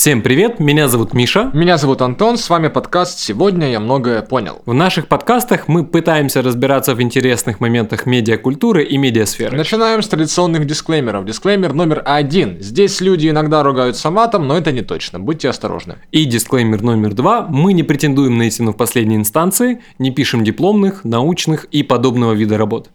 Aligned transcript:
Всем 0.00 0.22
привет, 0.22 0.60
меня 0.60 0.86
зовут 0.86 1.12
Миша. 1.12 1.50
Меня 1.52 1.76
зовут 1.76 2.02
Антон, 2.02 2.36
с 2.36 2.48
вами 2.48 2.68
подкаст 2.68 3.18
«Сегодня 3.18 3.72
я 3.72 3.80
многое 3.80 4.22
понял». 4.22 4.62
В 4.64 4.72
наших 4.72 5.08
подкастах 5.08 5.66
мы 5.66 5.84
пытаемся 5.84 6.40
разбираться 6.40 6.94
в 6.94 7.02
интересных 7.02 7.58
моментах 7.58 8.06
медиакультуры 8.06 8.84
и 8.84 8.96
медиасферы. 8.96 9.56
Начинаем 9.56 10.00
с 10.00 10.06
традиционных 10.06 10.66
дисклеймеров. 10.66 11.24
Дисклеймер 11.24 11.72
номер 11.72 12.04
один. 12.06 12.60
Здесь 12.60 13.00
люди 13.00 13.28
иногда 13.28 13.64
ругаются 13.64 14.08
матом, 14.12 14.46
но 14.46 14.56
это 14.56 14.70
не 14.70 14.82
точно. 14.82 15.18
Будьте 15.18 15.48
осторожны. 15.48 15.96
И 16.12 16.26
дисклеймер 16.26 16.80
номер 16.80 17.14
два. 17.14 17.48
Мы 17.48 17.72
не 17.72 17.82
претендуем 17.82 18.38
на 18.38 18.44
истину 18.44 18.74
в 18.74 18.76
последней 18.76 19.16
инстанции, 19.16 19.80
не 19.98 20.12
пишем 20.12 20.44
дипломных, 20.44 21.02
научных 21.02 21.64
и 21.72 21.82
подобного 21.82 22.34
вида 22.34 22.56
работ. 22.56 22.90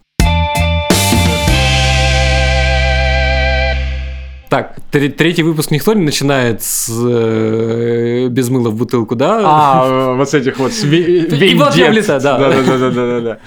Так, 4.53 4.75
третий 4.91 5.41
выпуск 5.41 5.71
никто 5.71 5.93
не 5.95 6.03
начинает 6.03 6.61
с 6.61 6.87
э, 6.87 8.27
без 8.29 8.49
мыла 8.49 8.69
в 8.69 8.75
бутылку, 8.75 9.15
да? 9.15 9.41
А, 9.43 10.13
вот 10.17 10.29
с 10.29 10.35
этих 10.35 10.59
вот 10.59 10.71
И 10.83 11.55
вот 11.55 11.75
я 11.75 11.89
да. 11.89 12.19
Да-да-да. 12.19 13.39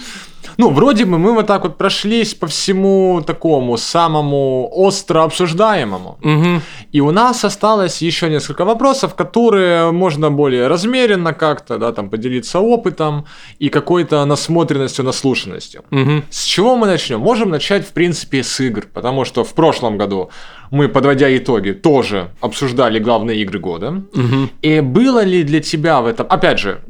Ну, 0.58 0.70
вроде 0.70 1.04
бы 1.04 1.18
мы 1.18 1.34
вот 1.34 1.46
так 1.46 1.62
вот 1.64 1.76
прошлись 1.76 2.34
по 2.34 2.46
всему 2.46 3.22
такому 3.26 3.76
самому 3.76 4.68
остро 4.72 5.22
обсуждаемому. 5.22 6.18
Угу. 6.22 6.62
И 6.92 7.00
у 7.00 7.10
нас 7.10 7.44
осталось 7.44 8.02
еще 8.02 8.30
несколько 8.30 8.64
вопросов, 8.64 9.14
которые 9.14 9.92
можно 9.92 10.30
более 10.30 10.66
размеренно 10.66 11.34
как-то, 11.34 11.78
да, 11.78 11.92
там, 11.92 12.08
поделиться 12.08 12.60
опытом 12.60 13.26
и 13.58 13.68
какой-то 13.68 14.24
насмотренностью, 14.24 15.04
наслушанностью. 15.04 15.84
Угу. 15.90 16.22
С 16.30 16.44
чего 16.44 16.76
мы 16.76 16.86
начнем? 16.86 17.20
Можем 17.20 17.50
начать, 17.50 17.86
в 17.86 17.92
принципе, 17.92 18.42
с 18.42 18.58
игр, 18.60 18.86
потому 18.92 19.24
что 19.24 19.44
в 19.44 19.52
прошлом 19.52 19.98
году 19.98 20.30
мы, 20.70 20.88
подводя 20.88 21.34
итоги, 21.36 21.72
тоже 21.72 22.30
обсуждали 22.40 22.98
главные 22.98 23.40
игры 23.42 23.58
года. 23.58 24.02
Угу. 24.12 24.50
И 24.62 24.80
было 24.80 25.24
ли 25.24 25.42
для 25.42 25.60
тебя 25.60 26.00
в 26.00 26.06
этом, 26.06 26.26
опять 26.28 26.58
же, 26.58 26.80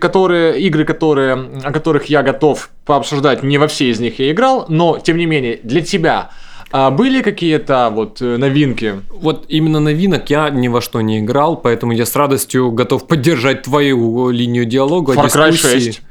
которые, 0.00 0.60
игры, 0.60 0.84
которые, 0.84 1.34
о 1.62 1.72
которых 1.72 2.06
я 2.06 2.22
готов 2.22 2.70
пообсуждать, 2.84 3.42
не 3.42 3.58
во 3.58 3.66
все 3.66 3.90
из 3.90 4.00
них 4.00 4.18
я 4.18 4.30
играл, 4.30 4.66
но, 4.68 4.98
тем 4.98 5.16
не 5.16 5.26
менее, 5.26 5.60
для 5.62 5.80
тебя 5.80 6.30
а 6.76 6.90
были 6.90 7.22
какие-то 7.22 7.88
вот 7.92 8.20
э, 8.20 8.36
новинки? 8.36 8.96
Вот 9.12 9.44
именно 9.46 9.78
новинок 9.78 10.28
я 10.28 10.50
ни 10.50 10.66
во 10.66 10.80
что 10.80 11.02
не 11.02 11.20
играл, 11.20 11.56
поэтому 11.56 11.92
я 11.92 12.04
с 12.04 12.16
радостью 12.16 12.72
готов 12.72 13.06
поддержать 13.06 13.62
твою 13.62 14.30
линию 14.30 14.64
диалога, 14.64 15.12
Far 15.12 15.26
Cry 15.26 15.52
дискуссии. 15.52 15.92
6. 15.92 16.02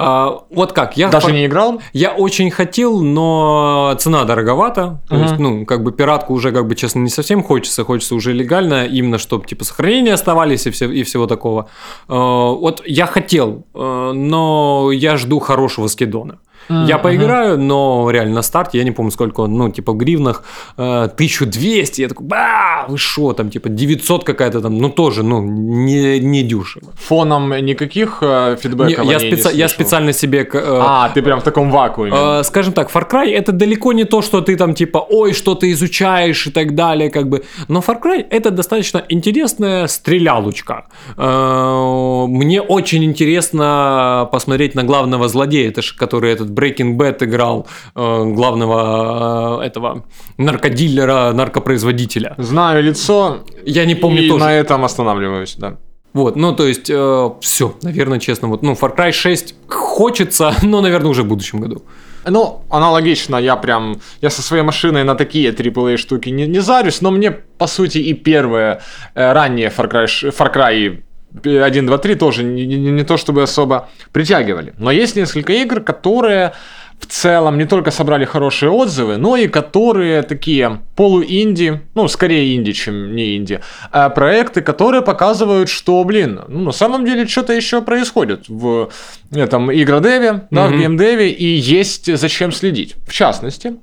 А, 0.00 0.44
вот 0.50 0.72
как, 0.72 0.96
я 0.96 1.08
даже 1.08 1.32
не 1.32 1.46
играл. 1.46 1.82
Я 1.92 2.12
очень 2.12 2.52
хотел, 2.52 3.00
но 3.00 3.96
цена 3.98 4.24
дороговата. 4.24 5.02
То 5.08 5.16
uh-huh. 5.16 5.22
есть, 5.22 5.38
ну, 5.38 5.66
как 5.66 5.82
бы 5.82 5.90
пиратку 5.90 6.34
уже, 6.34 6.52
как 6.52 6.68
бы, 6.68 6.76
честно, 6.76 7.00
не 7.00 7.10
совсем 7.10 7.42
хочется, 7.42 7.84
хочется 7.84 8.14
уже 8.14 8.32
легально, 8.32 8.86
именно 8.86 9.18
чтобы 9.18 9.44
типа 9.46 9.64
сохранения 9.64 10.14
оставались 10.14 10.66
и, 10.68 10.70
все, 10.70 10.88
и 10.88 11.02
всего 11.02 11.26
такого. 11.26 11.68
А, 12.06 12.52
вот 12.52 12.80
я 12.86 13.06
хотел, 13.06 13.66
э, 13.74 14.12
но 14.14 14.90
я 14.92 15.16
жду 15.16 15.40
хорошего 15.40 15.88
скидона. 15.88 16.38
Я 16.68 16.98
поиграю, 16.98 17.58
но 17.58 18.10
реально 18.10 18.34
на 18.34 18.42
старте, 18.42 18.78
я 18.78 18.84
не 18.84 18.90
помню, 18.90 19.10
сколько 19.10 19.40
он, 19.40 19.54
ну, 19.54 19.70
типа 19.70 19.92
в 19.92 19.96
гривнах, 19.96 20.42
э, 20.76 21.08
1200, 21.08 22.02
я 22.02 22.08
такой, 22.08 22.26
ба, 22.26 22.84
вы 22.88 22.98
шо, 22.98 23.32
там, 23.32 23.50
типа 23.50 23.68
900 23.68 24.24
какая-то 24.24 24.60
там, 24.60 24.78
ну, 24.78 24.90
тоже, 24.90 25.22
ну, 25.22 25.42
не, 25.42 26.20
не 26.20 26.42
дешево. 26.42 26.92
Фоном 26.96 27.50
никаких 27.64 28.18
э, 28.22 28.56
фидбэков 28.60 29.04
не, 29.04 29.12
я, 29.12 29.18
специ... 29.18 29.52
не 29.52 29.58
я 29.58 29.68
специально 29.68 30.12
себе... 30.12 30.48
Э, 30.52 30.80
а, 30.82 31.08
ты 31.14 31.22
прям 31.22 31.40
в 31.40 31.42
таком 31.42 31.70
вакууме. 31.70 32.12
Э, 32.14 32.42
скажем 32.44 32.72
так, 32.72 32.90
Far 32.90 33.10
Cry 33.10 33.32
это 33.32 33.52
далеко 33.52 33.92
не 33.92 34.04
то, 34.04 34.22
что 34.22 34.40
ты 34.40 34.56
там, 34.56 34.74
типа, 34.74 34.98
ой, 34.98 35.32
что 35.32 35.54
ты 35.54 35.72
изучаешь 35.72 36.46
и 36.46 36.50
так 36.50 36.74
далее, 36.74 37.10
как 37.10 37.28
бы, 37.28 37.44
но 37.68 37.80
Far 37.80 38.00
Cry 38.02 38.26
это 38.30 38.50
достаточно 38.50 39.02
интересная 39.08 39.86
стрелялочка. 39.86 40.86
Э, 41.16 42.26
мне 42.28 42.60
очень 42.60 43.04
интересно 43.04 44.28
посмотреть 44.32 44.74
на 44.74 44.84
главного 44.84 45.28
злодея, 45.28 45.68
это 45.68 45.82
ж, 45.82 45.94
который 45.96 46.32
этот 46.32 46.50
Breaking 46.58 46.96
Bad 46.96 47.24
играл 47.24 47.66
э, 47.94 48.24
главного 48.34 49.62
э, 49.62 49.66
этого 49.66 50.04
наркодилера, 50.38 51.32
наркопроизводителя. 51.32 52.34
Знаю 52.38 52.82
лицо. 52.82 53.38
Я 53.64 53.84
не 53.84 53.94
помню 53.94 54.22
и 54.22 54.28
тоже. 54.28 54.44
на 54.44 54.52
этом 54.52 54.84
останавливаюсь, 54.84 55.56
да. 55.58 55.76
Вот, 56.14 56.36
ну 56.36 56.54
то 56.56 56.66
есть, 56.66 56.90
э, 56.90 57.30
все, 57.40 57.74
наверное, 57.82 58.18
честно, 58.18 58.48
вот, 58.48 58.62
ну, 58.62 58.72
Far 58.72 58.96
Cry 58.96 59.12
6 59.12 59.54
хочется, 59.68 60.54
но, 60.62 60.80
наверное, 60.80 61.10
уже 61.10 61.22
в 61.22 61.26
будущем 61.26 61.60
году. 61.60 61.82
Ну, 62.26 62.62
аналогично, 62.70 63.36
я 63.36 63.56
прям, 63.56 64.00
я 64.20 64.30
со 64.30 64.42
своей 64.42 64.62
машиной 64.62 65.04
на 65.04 65.14
такие 65.14 65.50
AAA 65.50 65.96
штуки 65.96 66.30
не, 66.30 66.46
не 66.46 66.60
зарюсь, 66.60 67.00
но 67.00 67.10
мне, 67.10 67.30
по 67.30 67.66
сути, 67.66 67.98
и 67.98 68.14
первые 68.14 68.80
э, 69.14 69.32
ранние 69.32 69.68
Far 69.68 69.90
Cry, 69.90 70.06
Far 70.06 70.54
Cry 70.54 71.02
1, 71.42 71.86
2, 71.86 71.98
3 71.98 72.14
тоже 72.14 72.44
не, 72.44 72.66
не, 72.66 72.76
не 72.76 73.04
то 73.04 73.16
чтобы 73.16 73.42
особо 73.42 73.88
притягивали. 74.12 74.74
Но 74.78 74.90
есть 74.90 75.16
несколько 75.16 75.52
игр, 75.52 75.80
которые 75.80 76.52
в 76.98 77.06
целом 77.06 77.58
не 77.58 77.64
только 77.64 77.90
собрали 77.90 78.24
хорошие 78.24 78.70
отзывы, 78.70 79.16
но 79.16 79.36
и 79.36 79.46
которые 79.46 80.22
такие 80.22 80.80
полуинди, 80.96 81.82
ну, 81.94 82.08
скорее 82.08 82.56
инди, 82.56 82.72
чем 82.72 83.14
не 83.14 83.36
инди, 83.36 83.60
а 83.92 84.08
проекты, 84.08 84.62
которые 84.62 85.02
показывают, 85.02 85.68
что, 85.68 86.02
блин, 86.04 86.40
ну, 86.48 86.64
на 86.64 86.72
самом 86.72 87.04
деле 87.04 87.26
что-то 87.26 87.52
еще 87.52 87.82
происходит 87.82 88.48
в 88.48 88.90
этом 89.32 89.72
игродеве, 89.72 90.48
да, 90.50 90.66
mm-hmm. 90.66 90.68
в 90.68 90.78
геймдеве, 90.78 91.30
и 91.30 91.46
есть 91.46 92.16
зачем 92.16 92.52
следить. 92.52 92.96
В 93.06 93.12
частности, 93.12 93.76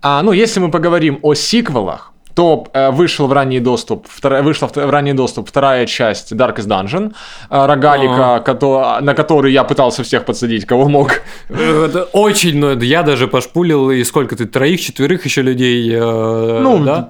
а, 0.00 0.22
ну, 0.22 0.32
если 0.32 0.60
мы 0.60 0.70
поговорим 0.70 1.18
о 1.22 1.34
сиквелах, 1.34 2.12
то 2.36 2.66
э, 2.74 2.90
вышел 2.90 3.26
в 3.26 3.32
ранний 3.32 3.60
доступ, 3.60 4.06
вторая, 4.08 4.42
вышла 4.42 4.68
в, 4.68 4.76
ранний 4.76 5.14
доступ 5.14 5.48
вторая 5.48 5.86
часть 5.86 6.32
Darkest 6.32 6.68
Dungeon, 6.68 7.14
э, 7.50 7.66
рогалика, 7.66 8.42
кото, 8.44 8.98
на 9.00 9.14
который 9.14 9.52
я 9.52 9.64
пытался 9.64 10.02
всех 10.02 10.26
подсадить, 10.26 10.66
кого 10.66 10.86
мог. 10.88 11.22
Это 11.48 12.04
очень, 12.12 12.58
но 12.58 12.72
я 12.72 13.02
даже 13.02 13.26
пошпулил, 13.26 13.90
и 13.90 14.04
сколько 14.04 14.36
ты, 14.36 14.44
троих, 14.44 14.82
четверых 14.82 15.24
еще 15.24 15.40
людей, 15.40 15.90
э, 15.94 16.60
Ну, 16.62 16.84
да? 16.84 17.08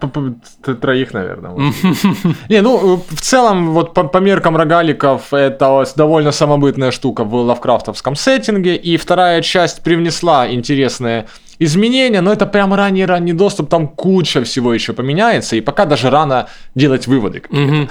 троих, 0.80 1.12
наверное. 1.12 1.72
Не, 2.48 2.62
ну, 2.62 3.02
в 3.10 3.20
целом, 3.20 3.72
вот 3.72 3.94
по, 3.94 4.04
по 4.04 4.18
меркам 4.18 4.56
рогаликов, 4.56 5.32
это 5.32 5.84
довольно 5.96 6.30
самобытная 6.30 6.92
штука 6.92 7.24
в 7.24 7.34
лавкрафтовском 7.34 8.14
сеттинге, 8.14 8.76
и 8.76 8.96
вторая 8.96 9.42
часть 9.42 9.82
привнесла 9.82 10.48
интересные 10.48 11.26
изменения, 11.58 12.20
но 12.20 12.32
это 12.32 12.46
прям 12.46 12.74
ранний-ранний 12.74 13.32
доступ, 13.32 13.68
там 13.68 13.88
куча 13.88 14.42
всего 14.44 14.74
еще 14.74 14.92
поменяется, 14.92 15.56
и 15.56 15.60
пока 15.60 15.84
даже 15.84 16.10
рано 16.10 16.48
делать 16.74 17.06
выводы. 17.06 17.42
Угу. 17.48 17.88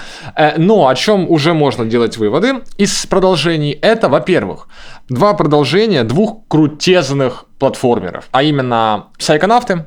Но 0.57 0.87
о 0.87 0.95
чем 0.95 1.29
уже 1.29 1.53
можно 1.53 1.85
делать 1.85 2.17
выводы 2.17 2.61
из 2.77 3.05
продолжений, 3.05 3.71
это, 3.71 4.09
во-первых, 4.09 4.67
два 5.09 5.33
продолжения 5.33 6.03
двух 6.03 6.47
крутезных 6.47 7.45
платформеров, 7.59 8.27
а 8.31 8.43
именно 8.43 9.07
Psychonauts 9.19 9.85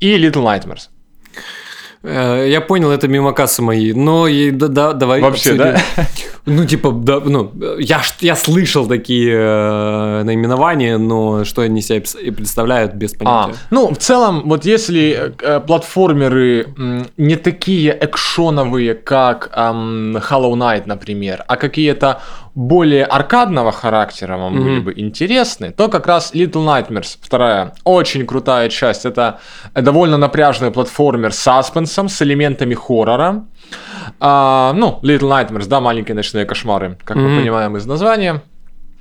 и 0.00 0.16
Little 0.16 0.42
Nightmares. 0.42 0.88
Э, 2.06 2.46
я 2.48 2.60
понял, 2.60 2.90
это 2.90 3.08
мимо 3.08 3.32
кассы 3.32 3.62
мои, 3.62 3.92
но 3.92 4.28
и, 4.28 4.50
да, 4.50 4.68
да, 4.68 4.92
давай 4.92 5.20
Вообще, 5.20 5.50
обсудим. 5.50 5.74
да? 5.96 6.06
Ну, 6.46 6.64
типа, 6.64 6.92
да, 6.92 7.20
ну, 7.24 7.50
я, 7.80 8.00
я 8.20 8.36
слышал 8.36 8.86
такие 8.86 9.34
э, 9.34 10.22
наименования, 10.22 10.96
но 10.96 11.44
что 11.44 11.62
они 11.62 11.82
себя 11.82 12.02
и 12.22 12.30
представляют, 12.30 12.94
без 12.94 13.14
а, 13.14 13.18
понятия. 13.18 13.58
А, 13.60 13.66
ну, 13.70 13.92
в 13.92 13.98
целом, 13.98 14.42
вот 14.44 14.64
если 14.64 15.34
э, 15.40 15.60
платформеры 15.60 16.68
м, 16.78 17.06
не 17.16 17.34
такие 17.34 17.98
экшоновые, 18.00 18.94
как 18.94 19.50
эм, 19.56 20.16
Hollow 20.18 20.52
Knight, 20.54 20.84
например, 20.86 21.44
а 21.48 21.56
какие-то 21.56 22.20
более 22.56 23.04
аркадного 23.04 23.70
характера 23.70 24.38
вам 24.38 24.54
mm-hmm. 24.54 24.62
были 24.62 24.80
бы 24.80 24.92
интересны, 24.96 25.72
то 25.72 25.88
как 25.88 26.06
раз 26.06 26.32
Little 26.34 26.64
Nightmares, 26.64 27.18
вторая, 27.20 27.74
очень 27.84 28.26
крутая 28.26 28.70
часть. 28.70 29.04
Это 29.04 29.40
довольно 29.74 30.16
напряжный 30.16 30.70
платформер 30.70 31.32
с 31.32 31.38
саспенсом, 31.38 32.08
с 32.08 32.22
элементами 32.22 32.74
хоррора. 32.74 33.44
А, 34.20 34.72
ну, 34.72 34.98
Little 35.02 35.28
Nightmares, 35.28 35.66
да, 35.68 35.80
маленькие 35.80 36.14
ночные 36.14 36.46
кошмары, 36.46 36.96
как 37.04 37.18
mm-hmm. 37.18 37.28
мы 37.28 37.40
понимаем 37.40 37.76
из 37.76 37.84
названия. 37.84 38.42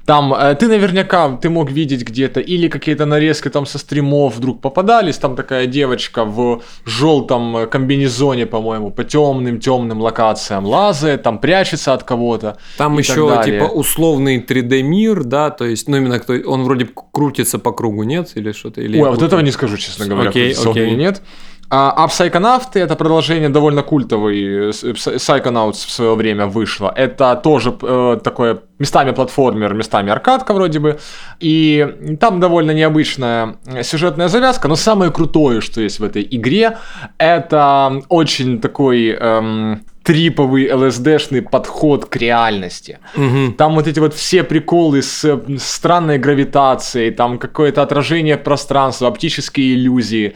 Там 0.06 0.34
э, 0.34 0.56
ты 0.56 0.68
наверняка 0.68 1.36
ты 1.42 1.50
мог 1.50 1.72
видеть 1.72 2.04
где-то 2.04 2.40
или 2.40 2.68
какие-то 2.68 3.06
нарезки 3.06 3.50
там 3.50 3.66
со 3.66 3.80
стримов 3.80 4.36
вдруг 4.36 4.62
попадались, 4.62 5.18
там 5.18 5.36
такая 5.36 5.66
девочка 5.66 6.26
в 6.26 6.62
желтом 6.86 7.58
э, 7.58 7.68
комбинезоне, 7.68 8.46
по-моему, 8.46 8.92
по 8.92 9.04
темным 9.04 9.60
темным 9.60 10.02
локациям 10.02 10.66
лазает, 10.66 11.24
там 11.24 11.40
прячется 11.40 11.94
от 11.94 12.04
кого-то. 12.04 12.58
Там 12.78 12.98
еще 13.00 13.42
типа 13.44 13.64
условный 13.66 14.40
3D 14.40 14.84
мир, 14.84 15.24
да, 15.24 15.50
то 15.50 15.66
есть, 15.66 15.90
ну 15.90 15.98
именно 15.98 16.20
кто, 16.20 16.34
он 16.34 16.64
вроде 16.64 16.88
крутится 17.12 17.58
по 17.58 17.72
кругу, 17.72 18.04
нет, 18.04 18.32
или 18.36 18.52
что-то 18.52 18.82
или. 18.82 19.02
Ой, 19.02 19.08
а 19.08 19.12
вот 19.12 19.24
этого 19.24 19.40
не 19.40 19.52
скажу, 19.52 19.78
честно 19.78 20.06
говоря, 20.06 20.30
окей, 20.30 20.54
окей. 20.54 20.96
нет. 20.96 21.22
А, 21.70 21.92
а 21.98 22.08
Psychonauts 22.08 22.70
это 22.76 22.96
продолжение 22.96 23.50
довольно 23.50 23.82
культовый. 23.82 24.70
Psychonauts 24.70 25.88
в 25.88 25.92
свое 25.92 26.14
время 26.16 26.46
вышло. 26.46 26.94
Это 26.96 27.36
тоже 27.36 27.76
э, 27.82 28.20
такое 28.24 28.62
местами 28.80 29.12
платформер, 29.12 29.74
местами 29.74 30.12
аркадка 30.12 30.54
вроде 30.54 30.80
бы. 30.80 31.00
И 31.40 32.18
там 32.20 32.40
довольно 32.40 32.72
необычная 32.72 33.56
сюжетная 33.84 34.28
завязка, 34.28 34.68
но 34.68 34.76
самое 34.76 35.12
крутое, 35.12 35.62
что 35.62 35.82
есть 35.82 36.00
в 36.00 36.04
этой 36.04 36.28
игре, 36.30 36.78
это 37.18 38.02
очень 38.10 38.60
такой 38.60 39.10
эм, 39.10 39.82
триповый 40.06 40.72
ЛСДшный 40.72 41.42
подход 41.42 42.06
к 42.06 42.16
реальности. 42.18 43.00
Угу. 43.18 43.54
Там 43.58 43.76
вот 43.76 43.88
эти 43.88 44.00
вот 44.00 44.14
все 44.14 44.44
приколы 44.44 45.02
с 45.02 45.26
э, 45.26 45.40
странной 45.58 46.20
гравитацией, 46.20 47.12
там 47.12 47.40
какое-то 47.40 47.82
отражение 47.82 48.38
пространства, 48.38 49.08
оптические 49.08 49.74
иллюзии. 49.74 50.36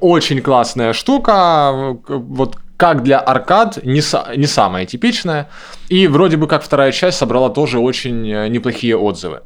Очень 0.00 0.40
классная 0.42 0.92
штука. 0.92 1.96
Вот 2.06 2.56
как 2.78 3.02
для 3.02 3.18
аркад, 3.18 3.84
не, 3.84 4.00
не 4.36 4.46
самая 4.46 4.86
типичная. 4.86 5.48
И 5.88 6.06
вроде 6.06 6.36
бы 6.36 6.46
как 6.46 6.62
вторая 6.62 6.92
часть 6.92 7.18
собрала 7.18 7.50
тоже 7.50 7.80
очень 7.80 8.30
э, 8.30 8.48
неплохие 8.48 8.96
отзывы. 8.96 9.42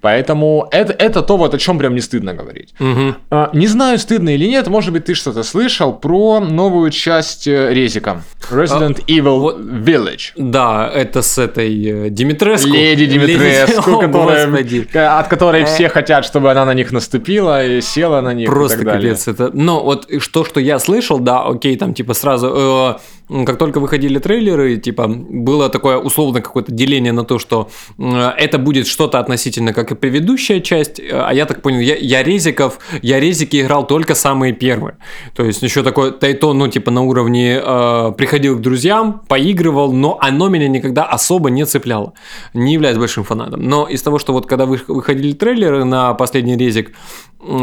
Поэтому 0.00 0.68
это, 0.70 0.92
это 0.92 1.22
то, 1.22 1.36
вот 1.36 1.54
о 1.54 1.58
чем 1.58 1.78
прям 1.78 1.94
не 1.94 2.00
стыдно 2.00 2.34
говорить. 2.34 2.74
Угу. 2.80 3.14
А, 3.30 3.50
не 3.52 3.66
знаю, 3.66 3.98
стыдно 3.98 4.30
или 4.30 4.46
нет, 4.46 4.68
может 4.68 4.92
быть, 4.92 5.04
ты 5.04 5.14
что-то 5.14 5.42
слышал 5.42 5.92
про 5.92 6.40
новую 6.40 6.90
часть 6.90 7.46
э, 7.46 7.72
Резика. 7.72 8.22
Resident 8.50 9.02
а, 9.06 9.10
Evil 9.10 9.38
вот, 9.40 9.58
Village. 9.58 10.32
Да, 10.36 10.90
это 10.92 11.22
с 11.22 11.38
этой 11.38 12.06
э, 12.06 12.10
Димитреску. 12.10 12.68
Леди 12.68 13.06
Димитреску, 13.06 13.90
Леди... 13.90 14.06
которая, 14.06 15.18
от 15.18 15.28
которой 15.28 15.64
все 15.64 15.88
хотят, 15.88 16.24
чтобы 16.24 16.50
она 16.50 16.64
на 16.64 16.74
них 16.74 16.92
наступила 16.92 17.64
и 17.64 17.80
села 17.80 18.20
на 18.20 18.32
них. 18.32 18.48
Просто 18.48 18.84
капец. 18.84 19.28
Это... 19.28 19.50
Но 19.52 19.84
вот 19.84 20.08
то, 20.32 20.44
что 20.44 20.60
я 20.60 20.78
слышал, 20.78 21.18
да, 21.18 21.42
окей, 21.42 21.76
там 21.76 21.94
типа 21.94 22.14
сразу... 22.14 22.96
Э 22.98 23.19
как 23.46 23.58
только 23.58 23.80
выходили 23.80 24.18
трейлеры, 24.18 24.76
типа, 24.76 25.06
было 25.08 25.68
такое 25.68 25.98
условно 25.98 26.40
какое-то 26.40 26.72
деление 26.72 27.12
на 27.12 27.24
то, 27.24 27.38
что 27.38 27.68
это 27.98 28.58
будет 28.58 28.86
что-то 28.86 29.18
относительно 29.18 29.72
как 29.72 29.92
и 29.92 29.94
предыдущая 29.94 30.60
часть, 30.60 31.00
а 31.00 31.30
я 31.32 31.46
так 31.46 31.62
понял, 31.62 31.80
я, 31.80 31.96
я 31.96 32.22
резиков, 32.22 32.78
я 33.02 33.20
резики 33.20 33.60
играл 33.60 33.86
только 33.86 34.14
самые 34.14 34.52
первые. 34.52 34.96
То 35.34 35.44
есть 35.44 35.62
еще 35.62 35.82
такое 35.82 36.10
тайто, 36.10 36.52
ну, 36.52 36.68
типа, 36.68 36.90
на 36.90 37.02
уровне 37.02 37.60
э, 37.62 38.12
приходил 38.16 38.56
к 38.56 38.60
друзьям, 38.60 39.22
поигрывал, 39.28 39.92
но 39.92 40.18
оно 40.20 40.48
меня 40.48 40.68
никогда 40.68 41.04
особо 41.04 41.50
не 41.50 41.64
цепляло. 41.66 42.12
Не 42.54 42.74
являюсь 42.74 42.98
большим 42.98 43.24
фанатом. 43.24 43.62
Но 43.62 43.86
из 43.86 44.02
того, 44.02 44.18
что 44.18 44.32
вот 44.32 44.46
когда 44.46 44.66
выходили 44.66 45.32
трейлеры 45.32 45.84
на 45.84 46.14
последний 46.14 46.56
резик, 46.56 46.92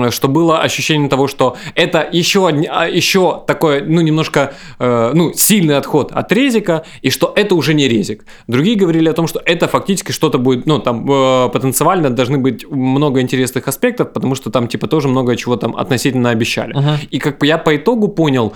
что 0.09 0.27
было 0.27 0.61
ощущение 0.61 1.09
того, 1.09 1.27
что 1.27 1.55
это 1.75 2.07
еще, 2.11 2.47
а, 2.69 2.87
еще 2.87 3.43
такое, 3.45 3.83
ну, 3.85 4.01
немножко, 4.01 4.55
э, 4.79 5.11
ну, 5.13 5.33
сильный 5.57 5.77
отход 5.77 6.11
от 6.11 6.31
резика, 6.31 6.83
и 7.05 7.09
что 7.09 7.33
это 7.35 7.55
уже 7.55 7.73
не 7.73 7.87
резик. 7.87 8.25
Другие 8.47 8.75
говорили 8.75 9.09
о 9.09 9.13
том, 9.13 9.27
что 9.27 9.41
это 9.45 9.67
фактически 9.67 10.11
что-то 10.11 10.37
будет, 10.37 10.67
ну, 10.67 10.79
там, 10.79 11.09
э, 11.09 11.49
потенциально 11.49 12.09
должны 12.09 12.37
быть 12.37 12.69
много 12.69 13.19
интересных 13.21 13.67
аспектов, 13.67 14.13
потому 14.13 14.35
что 14.35 14.51
там, 14.51 14.67
типа, 14.67 14.87
тоже 14.87 15.07
много 15.07 15.35
чего 15.35 15.55
там 15.55 15.75
относительно 15.75 16.29
обещали. 16.29 16.75
Uh-huh. 16.75 17.07
И 17.09 17.17
как 17.19 17.39
бы 17.39 17.47
я 17.47 17.57
по 17.57 17.75
итогу 17.75 18.07
понял, 18.07 18.53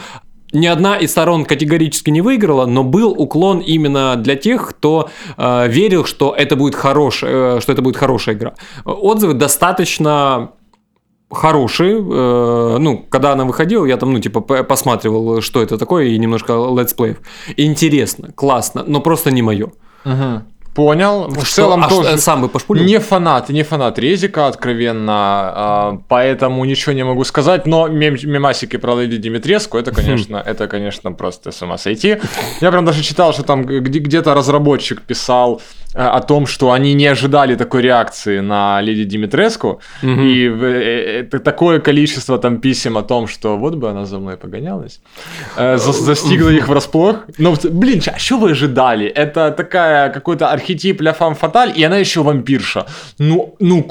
ни 0.53 0.67
одна 0.67 0.97
из 0.97 1.11
сторон 1.11 1.45
категорически 1.45 2.11
не 2.11 2.21
выиграла, 2.21 2.65
но 2.65 2.83
был 2.83 3.11
уклон 3.11 3.59
именно 3.59 4.15
для 4.15 4.35
тех, 4.35 4.69
кто 4.69 5.09
э, 5.37 5.67
верил, 5.69 6.05
что 6.05 6.35
это 6.37 6.55
будет 6.55 6.75
хорошая, 6.75 7.57
э, 7.57 7.61
что 7.61 7.73
это 7.73 7.81
будет 7.81 7.97
хорошая 7.97 8.35
игра. 8.35 8.53
Отзывы 8.85 9.33
достаточно 9.33 10.51
хорошие. 11.31 11.97
Э, 11.97 12.77
ну, 12.79 13.05
когда 13.09 13.33
она 13.33 13.45
выходила, 13.45 13.85
я 13.85 13.97
там, 13.97 14.13
ну, 14.13 14.19
типа, 14.19 14.41
посматривал, 14.41 15.41
что 15.41 15.61
это 15.61 15.77
такое, 15.77 16.05
и 16.05 16.17
немножко 16.17 16.53
летсплеев. 16.53 17.17
Интересно, 17.57 18.31
классно, 18.33 18.83
но 18.85 19.01
просто 19.01 19.31
не 19.31 19.41
мое. 19.41 19.71
Угу. 20.05 20.41
Понял. 20.73 21.27
В 21.27 21.43
что, 21.45 21.55
целом 21.55 21.83
а 21.83 21.89
тоже 21.89 22.17
сам 22.17 22.41
бы 22.41 22.47
пошпулил? 22.47 22.85
Не 22.85 22.99
фанат, 22.99 23.49
не 23.49 23.63
фанат 23.63 23.99
Резика, 23.99 24.47
откровенно, 24.47 25.13
а, 25.13 26.01
поэтому 26.07 26.63
ничего 26.63 26.93
не 26.93 27.03
могу 27.03 27.25
сказать, 27.25 27.67
но 27.67 27.89
мем 27.89 28.15
мемасики 28.23 28.77
про 28.77 28.95
Леди 28.95 29.17
Димитреску, 29.17 29.77
это, 29.77 29.91
конечно, 29.91 30.37
это, 30.45 30.69
конечно, 30.69 31.11
просто 31.11 31.51
с 31.51 31.61
ума 31.61 31.77
сойти. 31.77 32.19
Я 32.61 32.71
прям 32.71 32.85
даже 32.85 33.03
читал, 33.03 33.33
что 33.33 33.43
там 33.43 33.65
где-то 33.65 34.33
разработчик 34.33 35.01
писал 35.01 35.61
о 35.93 36.19
том, 36.21 36.47
что 36.47 36.71
они 36.71 36.93
не 36.93 37.05
ожидали 37.07 37.55
такой 37.55 37.81
реакции 37.81 38.39
на 38.39 38.81
Леди 38.81 39.03
Димитреску, 39.03 39.81
Мгм. 40.01 40.21
и 40.27 40.47
э, 40.49 41.19
это 41.21 41.39
такое 41.39 41.79
количество 41.79 42.37
там 42.37 42.57
писем 42.61 42.97
о 42.97 43.01
том, 43.01 43.27
что 43.27 43.57
вот 43.57 43.75
бы 43.75 43.89
она 43.89 44.05
за 44.05 44.19
мной 44.19 44.37
погонялась, 44.37 44.99
э, 45.57 45.77
за- 45.77 45.91
застигло 45.91 46.49
их 46.49 46.67
врасплох. 46.67 47.15
Ну, 47.37 47.49
вот, 47.51 47.65
блин, 47.65 48.01
а 48.07 48.17
что 48.19 48.37
вы 48.37 48.51
ожидали? 48.51 49.05
Это 49.07 49.51
такая 49.51 50.09
какой-то 50.09 50.47
архетип 50.51 51.01
ля 51.01 51.13
фам 51.13 51.35
фаталь, 51.35 51.73
и 51.75 51.83
она 51.83 51.97
еще 51.97 52.21
вампирша. 52.23 52.85
Ну, 53.19 53.55
ну, 53.59 53.83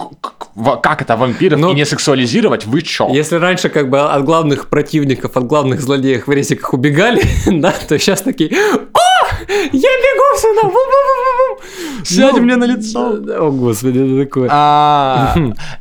как 0.82 1.02
это 1.02 1.17
вампиров 1.17 1.58
Ну, 1.61 1.70
и 1.73 1.75
не 1.75 1.85
сексуализировать? 1.85 2.67
Вы 2.67 2.82
чё? 2.82 3.08
Если 3.12 3.37
раньше 3.37 3.69
как 3.69 3.88
бы 3.91 4.00
от 4.00 4.25
главных 4.25 4.69
противников, 4.69 5.37
от 5.37 5.44
главных 5.47 5.81
злодеев 5.81 6.26
в 6.26 6.32
резиках 6.32 6.73
убегали, 6.75 7.23
да, 7.47 7.73
то 7.88 7.99
сейчас 7.99 8.23
такие 8.23 8.50
«О, 8.50 8.99
я 9.48 9.90
бегу 10.04 10.38
сюда! 10.38 10.69
Ву-ву-ву-ву-ву!» 10.69 12.04
Сядь 12.04 12.34
Ну, 12.34 12.42
мне 12.42 12.56
на 12.56 12.64
лицо. 12.64 13.19
О, 13.38 13.50
господи, 13.50 13.98
это 13.98 14.25
такое. 14.25 14.48
А, 14.52 15.34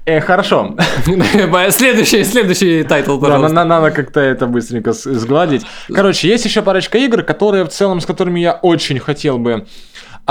э, 0.06 0.20
хорошо. 0.22 0.76
Следующий, 1.70 2.24
следующий 2.24 2.84
title, 2.84 3.20
пожалуйста. 3.20 3.54
на- 3.56 3.66
надо 3.66 3.92
как-то 3.92 4.20
это 4.20 4.48
быстренько 4.48 4.94
сгладить. 4.94 5.66
Короче, 5.94 6.28
есть 6.28 6.46
еще 6.46 6.62
парочка 6.62 6.98
игр, 6.98 7.24
которые 7.24 7.64
в 7.66 7.70
целом, 7.70 8.02
с 8.02 8.06
которыми 8.06 8.40
я 8.40 8.54
очень 8.54 9.00
хотел 9.00 9.38
бы 9.38 9.66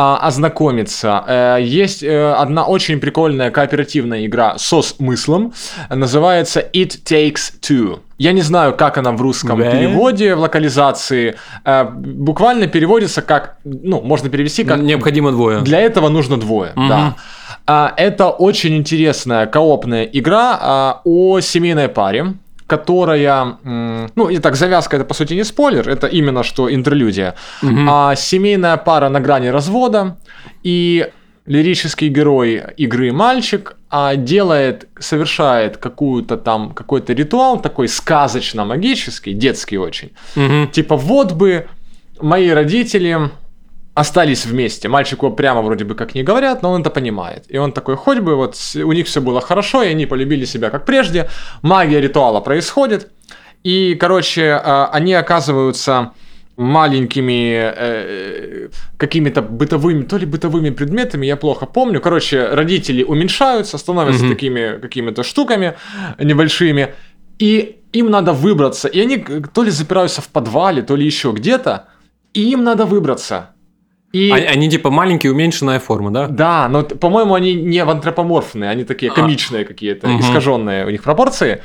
а, 0.00 0.16
ознакомиться. 0.28 1.24
Э, 1.26 1.58
Есть 1.60 2.04
э, 2.04 2.32
одна 2.32 2.64
очень 2.66 3.00
прикольная 3.00 3.50
кооперативная 3.50 4.24
игра 4.26 4.56
со 4.56 4.80
смыслом. 4.80 5.52
Называется 5.90 6.60
It 6.60 7.02
Takes 7.04 7.54
Two. 7.60 7.98
Я 8.16 8.32
не 8.32 8.42
знаю, 8.42 8.74
как 8.76 8.96
она 8.98 9.10
в 9.10 9.20
русском 9.20 9.58
Да? 9.58 9.70
переводе, 9.72 10.36
в 10.36 10.40
локализации. 10.40 11.34
Э, 11.64 11.84
Буквально 11.90 12.68
переводится 12.68 13.22
как, 13.22 13.56
ну, 13.64 14.00
можно 14.00 14.28
перевести 14.30 14.62
как 14.64 14.78
Необходимо 14.78 15.32
двое. 15.32 15.60
для 15.62 15.80
этого 15.80 16.08
нужно 16.08 16.36
двое, 16.36 16.70
Мгм. 16.76 16.88
да. 16.88 17.14
А, 17.66 17.92
это 17.96 18.28
очень 18.30 18.76
интересная 18.76 19.46
коопная 19.46 20.04
игра 20.04 20.56
а, 20.60 21.00
о 21.04 21.40
семейной 21.40 21.88
паре, 21.88 22.34
которая, 22.68 23.56
ну, 23.64 24.28
и 24.28 24.38
так, 24.38 24.54
завязка 24.54 24.96
это 24.96 25.04
по 25.04 25.14
сути 25.14 25.34
не 25.34 25.44
спойлер, 25.44 25.88
это 25.88 26.06
именно 26.06 26.42
что 26.42 26.72
интерлюдия. 26.72 27.34
Мгм. 27.62 27.88
А, 27.90 28.14
семейная 28.14 28.76
пара 28.76 29.08
на 29.08 29.20
грани 29.20 29.48
развода, 29.48 30.18
и 30.62 31.10
лирический 31.46 32.08
герой 32.08 32.62
игры 32.76 33.10
мальчик 33.12 33.76
а, 33.90 34.16
делает, 34.16 34.86
совершает 35.00 35.78
какую-то 35.78 36.36
там, 36.36 36.74
какой-то 36.74 37.14
ритуал 37.14 37.60
такой 37.62 37.88
сказочно-магический, 37.88 39.32
детский 39.32 39.78
очень. 39.78 40.10
Мгм. 40.36 40.68
Типа, 40.70 40.96
вот 40.96 41.32
бы 41.32 41.66
мои 42.20 42.50
родители 42.50 43.30
остались 43.98 44.46
вместе. 44.46 44.88
Мальчику 44.88 45.30
прямо 45.30 45.60
вроде 45.62 45.84
бы 45.84 45.94
как 45.96 46.14
не 46.14 46.22
говорят, 46.22 46.62
но 46.62 46.70
он 46.70 46.82
это 46.82 46.90
понимает. 46.90 47.44
И 47.48 47.58
он 47.58 47.72
такой, 47.72 47.96
хоть 47.96 48.20
бы 48.20 48.36
вот 48.36 48.56
у 48.76 48.92
них 48.92 49.06
все 49.06 49.20
было 49.20 49.40
хорошо, 49.40 49.82
и 49.82 49.88
они 49.88 50.06
полюбили 50.06 50.46
себя 50.46 50.70
как 50.70 50.84
прежде. 50.84 51.28
Магия 51.62 52.00
ритуала 52.00 52.40
происходит. 52.40 53.10
И, 53.64 53.96
короче, 54.00 54.52
а, 54.52 54.88
они 54.92 55.14
оказываются 55.14 56.12
маленькими 56.56 57.72
э, 57.76 58.68
какими-то 58.96 59.42
бытовыми, 59.42 60.02
то 60.02 60.16
ли 60.16 60.26
бытовыми 60.26 60.70
предметами, 60.70 61.26
я 61.26 61.36
плохо 61.36 61.66
помню. 61.66 62.00
Короче, 62.00 62.48
родители 62.54 63.02
уменьшаются, 63.04 63.78
становятся 63.78 64.24
Мгм. 64.24 64.34
такими 64.34 64.78
какими-то 64.80 65.22
штуками 65.22 65.74
небольшими, 66.18 66.88
и 67.38 67.76
им 67.92 68.10
надо 68.10 68.32
выбраться. 68.32 68.88
И 68.88 69.00
они 69.00 69.24
э, 69.28 69.42
то 69.54 69.64
ли 69.64 69.70
запираются 69.70 70.20
в 70.20 70.28
подвале, 70.28 70.82
то 70.82 70.96
ли 70.96 71.04
еще 71.06 71.32
где-то, 71.32 71.86
и 72.34 72.50
им 72.52 72.62
надо 72.64 72.84
выбраться. 72.86 73.50
И... 74.12 74.30
А- 74.30 74.36
Они 74.36 74.70
типа 74.70 74.90
маленькие, 74.90 75.32
уменьшенная 75.32 75.78
форма, 75.80 76.10
да? 76.10 76.26
Да, 76.28 76.68
но, 76.68 76.82
по-моему, 76.82 77.34
они 77.34 77.54
не 77.54 77.84
в 77.84 77.90
антропоморфные, 77.90 78.70
они 78.70 78.84
такие 78.84 79.12
А. 79.12 79.14
комичные 79.14 79.64
какие-то, 79.64 80.08
Мгм. 80.08 80.20
искаженные 80.20 80.86
у 80.86 80.90
них 80.90 81.02
пропорции. 81.02 81.60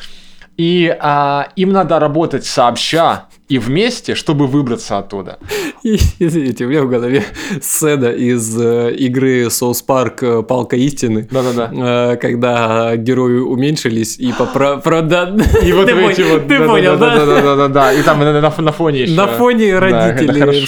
И 0.57 0.95
а, 0.99 1.47
им 1.55 1.71
надо 1.71 1.99
работать 1.99 2.45
сообща 2.45 3.25
и 3.49 3.59
вместе, 3.59 4.15
чтобы 4.15 4.47
выбраться 4.47 4.97
оттуда. 4.97 5.37
Извините, 5.83 6.65
у 6.65 6.69
меня 6.69 6.83
в 6.83 6.89
голове 6.89 7.23
сцена 7.61 8.07
из 8.07 8.59
э, 8.59 8.93
игры 8.93 9.45
Souls 9.47 9.83
Park 9.85 10.19
э, 10.21 10.43
«Палка 10.43 10.75
истины», 10.75 11.27
Да-да-да. 11.29 12.13
э, 12.13 12.15
когда 12.17 12.95
герои 12.95 13.39
уменьшились 13.39 14.17
и 14.17 14.31
да, 15.03 15.35
И 15.61 15.71
вот 15.73 15.89
эти 15.89 16.21
вот... 16.21 16.47
Ты 16.47 16.65
понял, 16.65 16.97
да? 16.97 17.15
Да-да-да-да-да. 17.17 17.93
И 17.93 18.01
там 18.01 18.19
на, 18.19 18.71
фоне 18.71 19.01
еще. 19.01 19.13
На 19.13 19.27
фоне 19.27 19.79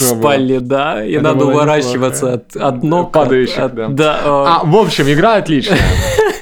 было. 0.08 0.20
спальне, 0.20 0.60
да, 0.60 1.06
и 1.06 1.18
надо 1.18 1.46
уворачиваться 1.46 2.44
от, 2.56 2.84
ног. 2.84 3.12
Падающих, 3.12 3.74
да. 3.74 4.22
А, 4.24 4.62
в 4.64 4.76
общем, 4.76 5.06
игра 5.12 5.36
отличная. 5.36 5.80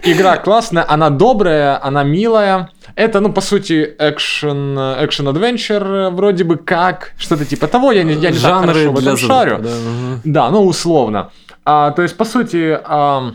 Игра 0.03 0.37
классная, 0.37 0.85
она 0.87 1.09
добрая, 1.09 1.79
она 1.81 2.03
милая. 2.03 2.69
Это, 2.95 3.19
ну, 3.19 3.33
по 3.33 3.41
сути, 3.41 3.95
экшен, 3.97 4.77
экшен-адвенчер, 4.77 6.11
вроде 6.11 6.43
бы 6.43 6.57
как, 6.57 7.13
что-то 7.17 7.45
типа 7.45 7.67
того, 7.67 7.91
я 7.91 8.03
не, 8.03 8.13
я 8.13 8.29
не 8.29 8.37
так 8.37 8.51
жанры 8.51 8.73
хорошо 8.73 8.91
в 8.91 8.99
этом 8.99 9.17
шарю. 9.17 9.57
да, 9.59 9.69
ага. 9.69 10.21
Да, 10.23 10.49
ну, 10.51 10.65
условно. 10.65 11.31
А, 11.65 11.91
то 11.91 12.01
есть, 12.03 12.17
по 12.17 12.25
сути, 12.25 12.79
а, 12.83 13.33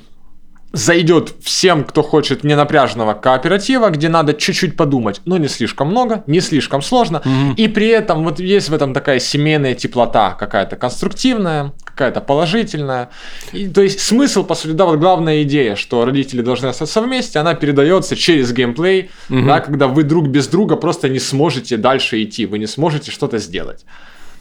зайдет 0.73 1.35
всем, 1.43 1.85
кто 1.85 2.03
хочет 2.03 2.45
ненапряженного 2.45 3.15
кооператива, 3.15 3.89
где 3.91 4.09
надо 4.09 4.35
чуть-чуть 4.35 4.77
подумать, 4.77 5.21
но 5.25 5.39
не 5.39 5.49
слишком 5.49 5.89
много, 5.89 6.25
не 6.27 6.41
слишком 6.41 6.83
сложно, 6.83 7.23
mm-hmm. 7.25 7.55
и 7.57 7.69
при 7.69 7.89
этом 7.89 8.25
вот 8.25 8.39
есть 8.39 8.69
в 8.69 8.75
этом 8.75 8.93
такая 8.93 9.19
семейная 9.19 9.75
теплота 9.75 10.33
какая-то 10.33 10.77
конструктивная, 10.77 11.73
какая-то 11.85 12.21
положительная. 12.21 13.09
И, 13.53 13.69
то 13.69 13.83
есть 13.83 14.01
смысл, 14.01 14.45
по 14.45 14.55
сути, 14.55 14.73
да, 14.73 14.85
вот 14.85 14.99
главная 14.99 15.43
идея, 15.43 15.75
что 15.75 16.05
родители 16.05 16.43
должны 16.43 16.67
остаться 16.67 17.01
вместе, 17.01 17.39
она 17.39 17.55
передается 17.55 18.15
через 18.15 18.53
геймплей, 18.53 19.11
mm-hmm. 19.31 19.47
да, 19.47 19.61
когда 19.61 19.89
вы 19.89 20.03
друг 20.03 20.29
без 20.29 20.49
друга 20.49 20.77
просто 20.77 21.09
не 21.09 21.19
сможете 21.19 21.77
дальше 21.77 22.23
идти, 22.23 22.45
вы 22.45 22.59
не 22.59 22.67
сможете 22.67 23.11
что-то 23.11 23.39
сделать. 23.39 23.85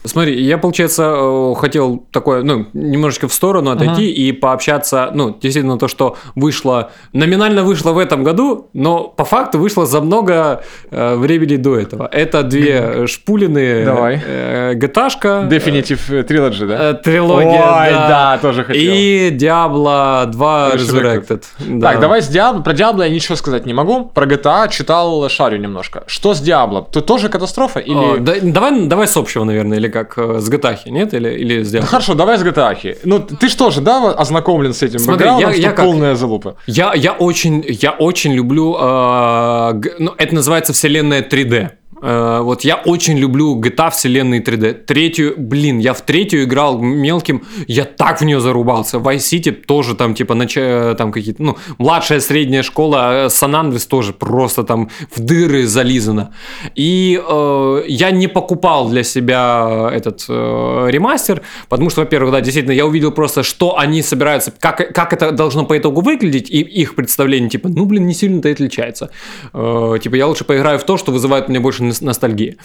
Смотри, 0.04 0.40
я, 0.40 0.58
получается, 0.58 1.14
э, 1.16 1.54
хотел 1.56 2.04
такое, 2.12 2.42
ну, 2.42 2.66
немножечко 2.72 3.26
в 3.26 3.34
сторону 3.34 3.70
отойти 3.70 4.08
uh-huh. 4.08 4.28
и 4.28 4.32
пообщаться, 4.32 5.10
ну, 5.12 5.30
действительно, 5.30 5.76
то, 5.76 5.88
что 5.88 6.16
вышло, 6.36 6.92
номинально 7.12 7.64
вышло 7.64 7.92
в 7.92 7.98
этом 7.98 8.22
году, 8.22 8.68
но 8.72 9.04
по 9.04 9.24
факту 9.24 9.58
вышло 9.58 9.86
за 9.86 10.00
много 10.00 10.62
э, 10.90 11.16
времени 11.16 11.56
до 11.56 11.76
этого. 11.76 12.08
Это 12.12 12.44
две 12.44 13.06
шпулины 13.06 13.84
Давай. 13.84 14.22
Э, 14.24 14.74
GTA-шка. 14.74 15.48
Definitive 15.48 16.26
Trilogy, 16.26 16.66
да? 16.66 16.90
Э, 16.90 16.94
трилогия, 16.94 17.50
Ой, 17.50 17.90
да. 17.90 18.08
да, 18.08 18.38
тоже 18.40 18.64
хотел. 18.64 18.80
И 18.80 19.36
Diablo 19.36 20.26
2 20.26 20.70
Resurrected. 20.74 20.78
Resurrected. 20.78 21.42
Да. 21.58 21.90
Так, 21.90 22.00
давай 22.00 22.22
с 22.22 22.30
Diablo, 22.30 22.62
про 22.62 22.72
Diablo 22.72 23.02
я 23.02 23.10
ничего 23.10 23.34
сказать 23.34 23.66
не 23.66 23.74
могу, 23.74 24.04
про 24.04 24.26
GTA 24.26 24.70
читал, 24.70 25.28
шарю 25.28 25.58
немножко. 25.58 26.04
Что 26.06 26.34
с 26.34 26.40
Diablo? 26.40 26.86
Тут 26.90 27.06
тоже 27.06 27.28
катастрофа? 27.28 27.80
Или... 27.80 27.96
О, 27.96 28.16
да, 28.18 28.34
давай, 28.42 28.86
давай 28.86 29.08
с 29.08 29.16
общего, 29.16 29.44
наверное, 29.44 29.78
или 29.78 29.88
или 29.88 29.92
как 30.04 30.18
э, 30.18 30.38
с 30.40 30.50
GTA, 30.50 30.76
нет? 30.86 31.14
Или, 31.14 31.30
или 31.30 31.62
с 31.62 31.74
Diablo? 31.74 31.86
Хорошо, 31.86 32.14
давай 32.14 32.38
с 32.38 32.42
GTA. 32.42 32.98
Ну, 33.04 33.20
ты 33.20 33.48
что 33.48 33.70
же, 33.70 33.80
да, 33.80 34.12
ознакомлен 34.12 34.72
с 34.72 34.82
этим 34.82 34.98
Смотри, 34.98 35.26
я, 35.26 35.50
я 35.50 35.72
как, 35.72 35.84
полная 35.84 36.14
залупа? 36.14 36.56
Я, 36.66 36.92
я, 36.94 37.12
очень, 37.12 37.64
я 37.66 37.90
очень 37.90 38.32
люблю, 38.34 38.76
э, 38.78 39.80
ну, 39.98 40.14
это 40.16 40.34
называется 40.34 40.72
вселенная 40.72 41.22
3D. 41.22 41.70
Э, 42.00 42.40
вот 42.42 42.64
я 42.64 42.76
очень 42.76 43.18
люблю 43.18 43.60
GTA 43.60 43.90
вселенной 43.90 44.40
3D. 44.40 44.72
Третью, 44.72 45.34
блин, 45.36 45.78
я 45.78 45.94
в 45.94 46.02
третью 46.02 46.44
играл 46.44 46.78
мелким, 46.78 47.42
я 47.66 47.84
так 47.84 48.20
в 48.20 48.24
нее 48.24 48.40
зарубался. 48.40 48.98
Vice 48.98 49.16
City 49.16 49.52
тоже 49.52 49.94
там 49.94 50.14
типа 50.14 50.34
нач... 50.34 50.56
Э, 50.56 50.94
там 50.96 51.12
какие-то, 51.12 51.42
ну, 51.42 51.56
младшая 51.78 52.20
средняя 52.20 52.62
школа, 52.62 53.28
Сан 53.28 53.74
э, 53.74 53.78
тоже 53.88 54.12
просто 54.12 54.64
там 54.64 54.90
в 55.14 55.20
дыры 55.20 55.66
зализано. 55.66 56.34
И 56.74 57.20
э, 57.26 57.82
я 57.86 58.10
не 58.10 58.28
покупал 58.28 58.88
для 58.88 59.02
себя 59.02 59.90
этот 59.92 60.24
э, 60.28 60.86
ремастер, 60.90 61.42
потому 61.68 61.90
что, 61.90 62.00
во-первых, 62.00 62.32
да, 62.32 62.40
действительно, 62.40 62.72
я 62.72 62.86
увидел 62.86 63.12
просто, 63.12 63.42
что 63.42 63.78
они 63.78 64.02
собираются, 64.02 64.52
как, 64.58 64.92
как 64.94 65.12
это 65.12 65.32
должно 65.32 65.64
по 65.64 65.76
итогу 65.76 66.00
выглядеть, 66.00 66.50
и 66.50 66.60
их 66.60 66.94
представление, 66.94 67.50
типа, 67.50 67.68
ну, 67.68 67.84
блин, 67.84 68.06
не 68.06 68.14
сильно-то 68.14 68.50
отличается. 68.50 69.10
Э, 69.52 69.98
типа, 70.02 70.14
я 70.14 70.26
лучше 70.26 70.44
поиграю 70.44 70.78
в 70.78 70.84
то, 70.84 70.96
что 70.96 71.12
вызывает 71.12 71.48
мне 71.48 71.60
больше 71.60 71.82
ностальгии. 72.00 72.58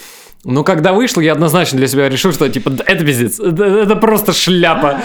Но 0.45 0.63
когда 0.63 0.91
вышло, 0.91 1.21
я 1.21 1.31
однозначно 1.31 1.77
для 1.77 1.87
себя 1.87 2.09
решил, 2.09 2.33
что 2.33 2.49
типа 2.49 2.69
это 2.85 3.05
пиздец, 3.05 3.39
это, 3.39 3.63
это 3.63 3.95
просто 3.95 4.33
шляпа. 4.33 4.99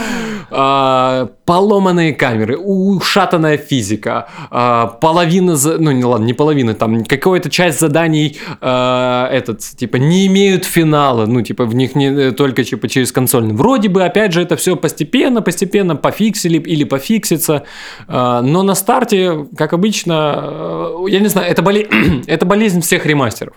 А, 0.50 1.28
поломанные 1.44 2.14
камеры, 2.14 2.56
ушатанная 2.56 3.58
физика, 3.58 4.28
а, 4.50 4.86
половина, 4.86 5.56
ну 5.78 5.90
не 5.90 6.04
ладно, 6.04 6.24
не 6.24 6.32
половина, 6.32 6.74
там 6.74 7.04
какая-то 7.04 7.50
часть 7.50 7.78
заданий 7.78 8.38
а, 8.60 9.28
этот 9.30 9.60
типа 9.60 9.96
не 9.96 10.26
имеют 10.26 10.64
финала, 10.64 11.26
ну 11.26 11.42
типа 11.42 11.66
в 11.66 11.74
них 11.74 11.94
не 11.94 12.32
только 12.32 12.64
типа 12.64 12.88
через 12.88 13.12
консольный. 13.12 13.54
Вроде 13.54 13.90
бы 13.90 14.04
опять 14.04 14.32
же 14.32 14.40
это 14.40 14.56
все 14.56 14.74
постепенно, 14.74 15.42
постепенно 15.42 15.96
пофиксили 15.96 16.58
или 16.58 16.84
пофиксится, 16.84 17.64
а, 18.08 18.40
но 18.40 18.62
на 18.62 18.74
старте, 18.74 19.46
как 19.56 19.74
обычно, 19.74 20.92
я 21.08 21.20
не 21.20 21.28
знаю, 21.28 21.50
это 21.50 21.62
боле... 21.62 21.88
это 22.26 22.46
болезнь 22.46 22.80
всех 22.80 23.04
ремастеров 23.04 23.54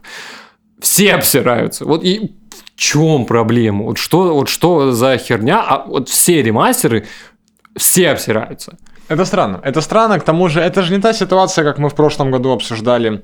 все 0.81 1.13
обсираются. 1.13 1.85
Вот 1.85 2.03
и 2.03 2.31
в 2.49 2.79
чем 2.79 3.25
проблема? 3.25 3.83
Вот 3.85 3.97
что, 3.97 4.33
вот 4.33 4.49
что 4.49 4.91
за 4.91 5.17
херня? 5.17 5.61
А 5.61 5.85
вот 5.85 6.09
все 6.09 6.41
ремастеры, 6.41 7.05
все 7.77 8.11
обсираются. 8.11 8.77
Это 9.07 9.25
странно. 9.25 9.59
Это 9.63 9.81
странно, 9.81 10.19
к 10.19 10.23
тому 10.23 10.49
же, 10.49 10.61
это 10.61 10.81
же 10.81 10.93
не 10.93 11.01
та 11.01 11.13
ситуация, 11.13 11.65
как 11.65 11.79
мы 11.79 11.89
в 11.89 11.95
прошлом 11.95 12.31
году 12.31 12.51
обсуждали 12.51 13.23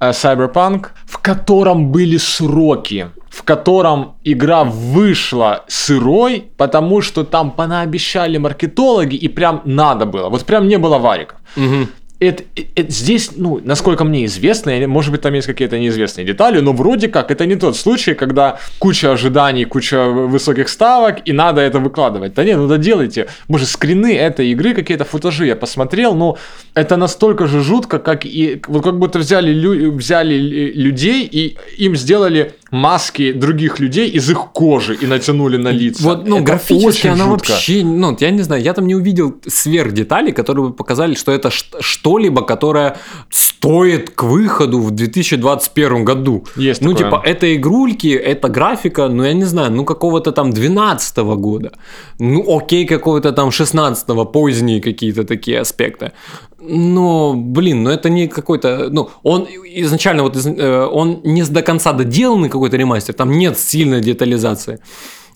э, 0.00 0.10
Cyberpunk, 0.10 0.86
в 1.04 1.18
котором 1.18 1.92
были 1.92 2.16
сроки, 2.16 3.10
в 3.28 3.42
котором 3.42 4.16
игра 4.24 4.64
вышла 4.64 5.64
сырой, 5.68 6.44
потому 6.56 7.02
что 7.02 7.24
там 7.24 7.50
понаобещали 7.50 8.38
маркетологи, 8.38 9.16
и 9.16 9.28
прям 9.28 9.60
надо 9.64 10.06
было. 10.06 10.30
Вот 10.30 10.44
прям 10.46 10.68
не 10.68 10.78
было 10.78 10.98
вариков. 10.98 11.38
Угу 11.56 11.88
это, 12.18 12.44
это 12.74 12.90
здесь, 12.90 13.32
ну, 13.36 13.60
насколько 13.62 14.04
мне 14.04 14.24
известно, 14.24 14.72
может 14.86 15.12
быть, 15.12 15.20
там 15.20 15.34
есть 15.34 15.46
какие-то 15.46 15.78
неизвестные 15.78 16.26
детали, 16.26 16.60
но 16.60 16.72
вроде 16.72 17.08
как 17.08 17.30
это 17.30 17.44
не 17.44 17.56
тот 17.56 17.76
случай, 17.76 18.14
когда 18.14 18.58
куча 18.78 19.12
ожиданий, 19.12 19.64
куча 19.64 20.06
высоких 20.06 20.68
ставок, 20.68 21.28
и 21.28 21.32
надо 21.32 21.60
это 21.60 21.78
выкладывать. 21.78 22.34
Да 22.34 22.44
нет, 22.44 22.56
ну 22.56 22.68
да 22.68 22.78
делайте. 22.78 23.26
Может, 23.48 23.68
скрины 23.68 24.16
этой 24.16 24.48
игры, 24.48 24.74
какие-то 24.74 25.04
футажи 25.04 25.46
я 25.46 25.56
посмотрел, 25.56 26.14
но 26.14 26.38
это 26.74 26.96
настолько 26.96 27.46
же 27.46 27.60
жутко, 27.60 27.98
как 27.98 28.24
и 28.24 28.62
вот 28.66 28.82
как 28.82 28.98
будто 28.98 29.18
взяли, 29.18 29.52
лю, 29.52 29.92
взяли 29.92 30.34
людей 30.34 31.28
и 31.30 31.58
им 31.76 31.96
сделали 31.96 32.54
маски 32.70 33.32
других 33.32 33.78
людей 33.78 34.08
из 34.08 34.28
их 34.30 34.38
кожи 34.52 34.94
и 34.94 35.06
натянули 35.06 35.56
на 35.56 35.68
лица. 35.68 36.02
Вот, 36.02 36.26
ну, 36.26 36.36
это 36.36 36.44
графически 36.44 37.06
она 37.06 37.26
жутко. 37.26 37.52
вообще, 37.52 37.84
ну, 37.84 38.16
я 38.18 38.30
не 38.30 38.42
знаю, 38.42 38.62
я 38.62 38.72
там 38.72 38.86
не 38.86 38.94
увидел 38.94 39.36
сверх 39.46 39.92
деталей, 39.92 40.32
которые 40.32 40.68
бы 40.68 40.72
показали, 40.72 41.14
что 41.14 41.32
это 41.32 41.50
что-либо, 41.50 42.42
которое 42.42 42.96
стоит 43.30 44.10
к 44.10 44.24
выходу 44.24 44.80
в 44.80 44.90
2021 44.90 46.04
году. 46.04 46.44
Есть 46.56 46.82
Ну, 46.82 46.92
такое. 46.92 47.10
типа, 47.10 47.22
это 47.24 47.54
игрульки, 47.54 48.08
это 48.08 48.48
графика, 48.48 49.08
ну, 49.08 49.24
я 49.24 49.32
не 49.32 49.44
знаю, 49.44 49.70
ну, 49.72 49.84
какого-то 49.84 50.32
там 50.32 50.50
12 50.52 51.18
-го 51.18 51.36
года. 51.36 51.70
Ну, 52.18 52.44
окей, 52.56 52.86
какого-то 52.86 53.32
там 53.32 53.50
16-го, 53.50 54.24
поздние 54.24 54.80
какие-то 54.80 55.24
такие 55.24 55.60
аспекты. 55.60 56.12
Но, 56.58 57.34
блин, 57.34 57.82
ну 57.82 57.90
это 57.90 58.08
не 58.08 58.28
какой-то... 58.28 58.88
Ну, 58.90 59.10
он 59.22 59.46
изначально 59.64 60.22
вот 60.22 60.36
э, 60.36 60.84
он 60.90 61.20
не 61.22 61.42
до 61.42 61.62
конца 61.62 61.92
доделанный 61.92 62.48
какой-то 62.48 62.76
ремастер, 62.76 63.14
там 63.14 63.30
нет 63.30 63.58
сильной 63.58 64.00
детализации. 64.00 64.80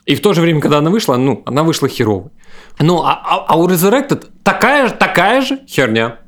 И 0.06 0.14
в 0.14 0.22
то 0.22 0.32
же 0.32 0.40
время, 0.40 0.60
когда 0.60 0.78
она 0.78 0.90
вышла, 0.90 1.16
ну, 1.16 1.42
она 1.44 1.62
вышла 1.62 1.88
херовой. 1.88 2.30
Ну, 2.78 3.02
а, 3.02 3.12
а, 3.12 3.44
а 3.48 3.56
у 3.56 3.68
Resurrected 3.68 4.26
такая, 4.42 4.88
такая 4.90 5.42
же 5.42 5.60
херня. 5.68 6.18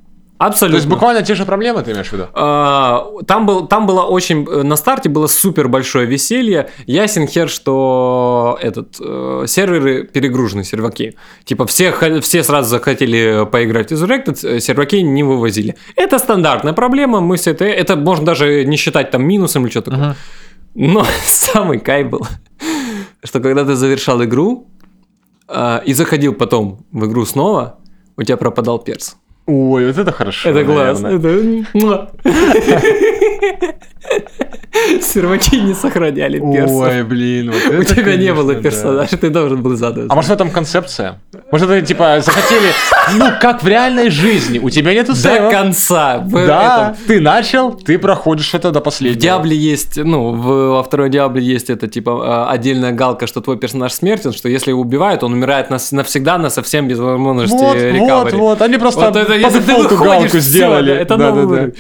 Абсолютно. 0.46 0.78
То 0.78 0.82
есть 0.82 0.88
буквально 0.88 1.22
те 1.22 1.34
же 1.34 1.44
проблемы 1.44 1.82
ты 1.82 1.92
имеешь 1.92 2.08
в 2.08 2.12
виду? 2.12 2.26
А, 2.34 3.06
там, 3.26 3.46
был, 3.46 3.66
там 3.68 3.86
было 3.86 4.02
очень... 4.02 4.44
На 4.44 4.76
старте 4.76 5.08
было 5.08 5.28
супер 5.28 5.68
большое 5.68 6.04
веселье. 6.06 6.68
Ясен 6.86 7.28
хер, 7.28 7.48
что 7.48 8.58
этот, 8.60 8.96
э, 9.00 9.44
серверы 9.46 10.02
перегружены, 10.02 10.64
серваки. 10.64 11.14
Типа 11.44 11.64
все, 11.66 11.94
все 12.20 12.42
сразу 12.42 12.70
захотели 12.70 13.46
поиграть 13.52 13.92
в 13.92 13.94
Resurrected, 13.94 14.56
э, 14.56 14.58
серваки 14.60 15.00
не 15.02 15.22
вывозили. 15.22 15.76
Это 15.94 16.18
стандартная 16.18 16.72
проблема, 16.72 17.20
мы 17.20 17.36
все 17.36 17.52
это... 17.52 17.64
Это 17.64 17.94
можно 17.94 18.26
даже 18.26 18.64
не 18.64 18.76
считать 18.76 19.12
там 19.12 19.24
минусом 19.24 19.62
или 19.64 19.70
что-то 19.70 19.90
такое. 19.92 20.08
Uh-huh. 20.10 20.16
Но 20.74 21.06
самый 21.24 21.78
кайф 21.78 22.10
был, 22.10 22.26
что 23.22 23.38
когда 23.40 23.64
ты 23.64 23.76
завершал 23.76 24.24
игру 24.24 24.66
э, 25.48 25.80
и 25.84 25.94
заходил 25.94 26.34
потом 26.34 26.84
в 26.90 27.06
игру 27.06 27.24
снова, 27.26 27.78
у 28.16 28.22
тебя 28.22 28.36
пропадал 28.36 28.80
перс. 28.80 29.16
Ой, 29.46 29.86
вот 29.86 29.98
это 29.98 30.12
хорошо. 30.12 30.50
Это 30.50 30.64
класс. 30.64 31.02
Это... 31.02 32.06
Серваки 35.00 35.60
не 35.60 35.74
сохраняли 35.74 36.38
персонажа. 36.38 36.98
Ой, 36.98 37.02
блин. 37.04 37.52
Вот 37.52 37.80
У 37.80 37.84
тебя 37.84 38.16
не 38.16 38.32
было 38.32 38.54
персонажа, 38.54 39.16
ты 39.16 39.30
должен 39.30 39.62
был 39.62 39.76
задать. 39.76 40.06
А 40.08 40.14
может 40.14 40.30
в 40.30 40.32
этом 40.32 40.50
концепция? 40.50 41.20
Может 41.50 41.70
это 41.70 41.86
типа 41.86 42.20
захотели, 42.20 42.70
ну 43.16 43.26
как 43.40 43.62
в 43.62 43.68
реальной 43.68 44.10
жизни, 44.10 44.58
у 44.58 44.70
тебя 44.70 44.94
нету 44.94 45.14
сейва. 45.14 45.50
До 45.50 45.50
конца. 45.50 46.18
Да, 46.18 46.96
ты 47.06 47.20
начал, 47.20 47.72
ты 47.72 47.98
проходишь 47.98 48.54
это 48.54 48.70
до 48.70 48.80
последнего. 48.80 49.18
В 49.18 49.22
Диабле 49.22 49.56
есть, 49.56 49.96
ну, 49.96 50.32
во 50.32 50.82
второй 50.82 51.10
Диабле 51.10 51.44
есть 51.44 51.70
это 51.70 51.86
типа 51.88 52.46
а, 52.46 52.50
отдельная 52.50 52.92
галка, 52.92 53.26
что 53.26 53.40
твой 53.40 53.58
персонаж 53.58 53.92
смертен, 53.92 54.32
что 54.32 54.48
если 54.48 54.70
его 54.70 54.80
убивают, 54.80 55.22
он 55.22 55.32
умирает 55.32 55.70
навсегда, 55.70 56.38
на 56.38 56.50
совсем 56.50 56.88
без 56.88 56.98
возможности 56.98 57.54
вот, 57.54 57.76
рекавери. 57.76 58.36
Вот, 58.36 58.58
вот, 58.58 58.62
они 58.62 58.78
просто 58.78 59.10
по 59.40 59.50
дефолту 59.50 59.96
галку 59.96 60.38
сделали. 60.38 60.92
Это 60.92 61.16
новый 61.16 61.72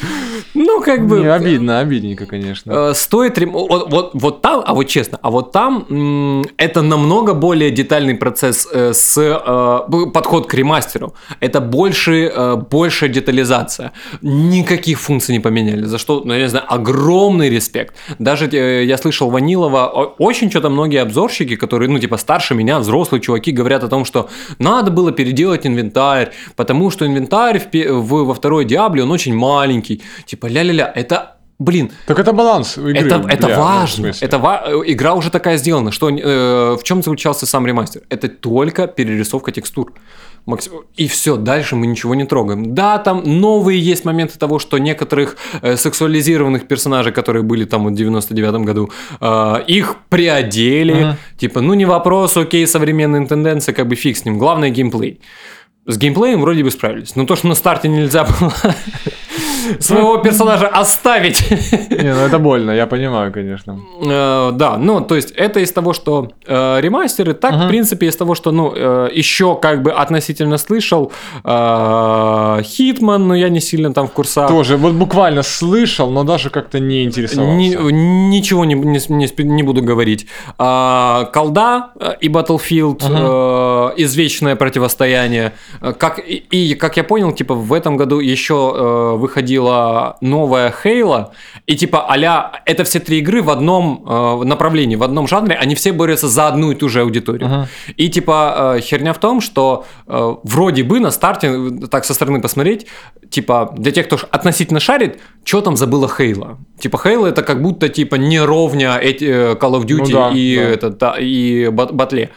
Ну, 0.54 0.82
как 0.82 1.06
бы... 1.06 1.20
Не, 1.20 1.32
обидно, 1.32 1.80
обидненько, 1.80 2.26
конечно. 2.26 2.72
Э, 2.72 2.94
стоит... 2.94 3.38
рем- 3.38 3.52
Вот, 3.52 3.90
вот, 3.90 4.10
вот 4.14 4.42
там, 4.42 4.62
а 4.66 4.74
вот 4.74 4.84
честно, 4.84 5.18
а 5.22 5.30
вот 5.30 5.52
там 5.52 6.44
это 6.58 6.82
намного 6.82 7.34
более 7.34 7.70
детальный 7.70 8.14
процесс 8.14 8.68
э, 8.72 8.92
с 8.92 9.16
э, 9.18 10.10
подход 10.12 10.46
к 10.46 10.54
ремастеру. 10.54 11.14
Это 11.40 11.60
больше, 11.60 12.30
э, 12.34 12.56
большая 12.70 13.10
детализация. 13.10 13.92
Никаких 14.22 15.00
функций 15.00 15.34
не 15.34 15.40
поменяли, 15.40 15.84
за 15.84 15.98
что, 15.98 16.22
ну, 16.24 16.34
я 16.34 16.40
не 16.40 16.48
знаю, 16.48 16.66
огромный 16.68 17.50
респект. 17.50 17.94
Даже 18.18 18.46
э, 18.46 18.84
я 18.84 18.98
слышал 18.98 19.30
Ванилова, 19.30 19.86
очень 20.18 20.50
что-то 20.50 20.70
многие 20.70 21.00
обзорщики, 21.02 21.56
которые, 21.56 21.88
ну, 21.88 21.98
типа, 21.98 22.18
старше 22.18 22.54
меня, 22.54 22.78
взрослые 22.78 23.20
чуваки, 23.20 23.52
говорят 23.52 23.84
о 23.84 23.88
том, 23.88 24.04
что 24.04 24.28
надо 24.58 24.90
было 24.90 25.12
переделать 25.12 25.66
инвентарь, 25.66 26.30
потому 26.56 26.90
что 26.90 27.06
инвентарь 27.06 27.41
в, 27.58 27.70
пе- 27.70 27.92
в- 27.92 28.24
во 28.24 28.34
второй 28.34 28.64
Диабле, 28.64 29.02
он 29.02 29.10
очень 29.10 29.34
маленький. 29.34 30.02
Типа, 30.26 30.46
ля-ля-ля, 30.46 30.92
это... 30.94 31.36
Блин, 31.58 31.92
Так 32.06 32.18
это 32.18 32.32
баланс 32.32 32.76
игры. 32.76 32.92
это, 32.98 33.18
бля, 33.20 33.34
это 33.34 33.46
ну, 33.48 33.54
в 33.54 33.58
важно. 33.58 33.96
смысле. 33.96 34.26
это 34.26 34.38
ва- 34.38 34.62
э, 34.66 34.82
игра 34.86 35.14
уже 35.14 35.30
такая 35.30 35.58
сделана, 35.58 35.92
что 35.92 36.08
э, 36.10 36.76
в 36.76 36.82
чем 36.82 37.02
заключался 37.02 37.46
сам 37.46 37.66
ремастер? 37.66 38.02
Это 38.08 38.28
только 38.28 38.88
перерисовка 38.88 39.52
текстур. 39.52 39.92
Максим- 40.44 40.72
И 40.96 41.06
все, 41.06 41.36
дальше 41.36 41.76
мы 41.76 41.86
ничего 41.86 42.16
не 42.16 42.24
трогаем. 42.24 42.74
Да, 42.74 42.98
там 42.98 43.22
новые 43.24 43.78
есть 43.80 44.04
моменты 44.04 44.38
того, 44.40 44.58
что 44.58 44.78
некоторых 44.78 45.36
э, 45.62 45.76
сексуализированных 45.76 46.66
персонажей, 46.66 47.12
которые 47.12 47.44
были 47.44 47.64
там 47.64 47.86
в 47.86 47.94
99 47.94 48.54
году, 48.66 48.90
э, 49.20 49.54
их 49.68 49.96
приодели. 50.08 50.94
Мгм. 51.04 51.16
Типа, 51.38 51.60
ну 51.60 51.74
не 51.74 51.84
вопрос, 51.84 52.36
окей, 52.36 52.66
современные 52.66 53.24
тенденции, 53.28 53.72
как 53.72 53.86
бы 53.86 53.94
фиг 53.94 54.16
с 54.16 54.24
ним. 54.24 54.38
Главное 54.38 54.70
геймплей. 54.70 55.20
С 55.86 55.98
геймплеем 55.98 56.40
вроде 56.40 56.62
бы 56.62 56.70
справились. 56.70 57.16
Но 57.16 57.24
то, 57.24 57.36
что 57.36 57.48
на 57.48 57.54
старте 57.54 57.88
нельзя 57.88 58.24
было 58.24 58.52
своего 59.80 60.18
персонажа 60.18 60.68
оставить 60.68 61.50
Не, 61.90 62.14
ну 62.14 62.20
это 62.20 62.38
больно, 62.38 62.70
я 62.70 62.86
понимаю, 62.86 63.32
конечно. 63.32 63.78
Э, 64.04 64.50
да, 64.52 64.76
ну, 64.78 65.00
то 65.00 65.16
есть 65.16 65.32
это 65.32 65.60
из 65.60 65.72
того, 65.72 65.92
что 65.92 66.30
э, 66.46 66.80
ремастеры, 66.80 67.34
так, 67.34 67.54
в 67.54 67.68
принципе, 67.68 68.06
из 68.06 68.16
того, 68.16 68.34
что, 68.34 68.52
ну, 68.52 68.72
э, 68.74 69.10
еще 69.12 69.56
как 69.56 69.82
бы 69.82 69.92
относительно 69.92 70.58
слышал 70.58 71.12
Хитман, 71.42 73.28
но 73.28 73.34
я 73.34 73.48
не 73.48 73.60
сильно 73.60 73.92
там 73.92 74.06
в 74.06 74.12
курсах. 74.12 74.48
Тоже, 74.48 74.76
вот 74.76 74.92
буквально 74.92 75.42
слышал, 75.42 76.10
но 76.10 76.24
даже 76.24 76.50
как-то 76.50 76.80
не 76.80 77.04
интересовался. 77.04 77.56
Ни- 77.56 77.92
ничего 77.92 78.64
не, 78.64 79.62
буду 79.62 79.82
говорить. 79.82 80.26
А, 80.58 81.24
Колда 81.32 81.90
и 82.20 82.28
Battlefield, 82.28 83.02
извечное 83.96 84.56
противостояние. 84.56 85.52
Э, 85.80 85.92
Как, 85.92 86.18
и, 86.18 86.36
и, 86.50 86.74
как 86.74 86.96
я 86.96 87.04
понял, 87.04 87.32
типа 87.32 87.54
в 87.54 87.72
этом 87.72 87.96
году 87.96 88.20
еще 88.20 88.54
э, 88.54 89.16
выходила 89.16 90.16
новая 90.20 90.72
Хейла, 90.82 91.32
и 91.66 91.76
типа 91.76 92.10
аля 92.10 92.52
это 92.66 92.84
все 92.84 93.00
три 93.00 93.18
игры 93.18 93.42
в 93.42 93.50
одном 93.50 94.04
э, 94.08 94.44
направлении, 94.44 94.96
в 94.96 95.02
одном 95.02 95.26
жанре, 95.26 95.56
они 95.56 95.74
все 95.74 95.92
борются 95.92 96.28
за 96.28 96.48
одну 96.48 96.70
и 96.72 96.74
ту 96.74 96.88
же 96.88 97.00
аудиторию. 97.00 97.46
Ага. 97.46 97.68
И 97.96 98.08
типа 98.08 98.74
э, 98.76 98.80
херня 98.80 99.12
в 99.12 99.18
том, 99.18 99.40
что 99.40 99.84
э, 100.06 100.34
вроде 100.44 100.82
бы 100.84 101.00
на 101.00 101.10
старте, 101.10 101.48
э, 101.48 101.86
так 101.90 102.04
со 102.04 102.14
стороны 102.14 102.40
посмотреть, 102.40 102.86
типа 103.30 103.74
для 103.78 103.92
тех, 103.92 104.06
кто 104.06 104.18
относительно 104.30 104.80
шарит, 104.80 105.18
что 105.44 105.60
там 105.60 105.76
забыла 105.76 106.08
Хейла? 106.08 106.58
Типа 106.78 106.98
Хейла 106.98 107.26
это 107.28 107.42
как 107.42 107.62
будто 107.62 107.88
типа 107.88 108.16
не 108.16 108.40
ровня 108.40 108.96
эти, 108.98 109.24
э, 109.24 109.54
Call 109.54 109.80
of 109.80 109.84
Duty 109.84 109.98
Ну 109.98 110.06
да, 110.10 110.30
и, 110.34 110.56
да. 110.56 110.62
Это, 110.62 110.90
да, 110.90 111.16
и 111.18 111.68
бат- 111.68 111.92
батле. 111.92 112.30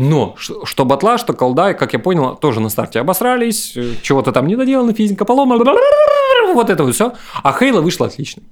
Но 0.00 0.34
что 0.38 0.86
батла, 0.86 1.18
что 1.18 1.34
колда, 1.34 1.74
как 1.74 1.92
я 1.92 1.98
понял, 1.98 2.34
тоже 2.34 2.60
на 2.60 2.70
старте 2.70 3.00
обосрались, 3.00 3.76
э, 3.76 3.96
чего-то 4.00 4.32
там 4.32 4.46
не 4.46 4.56
доделано, 4.56 4.94
физика 4.94 5.26
поломана, 5.26 5.62
вот 6.54 6.70
это 6.70 6.84
вот 6.84 6.94
все. 6.94 7.12
А 7.42 7.52
Хейла 7.52 7.82
вышла 7.82 8.06
отлично. 8.06 8.42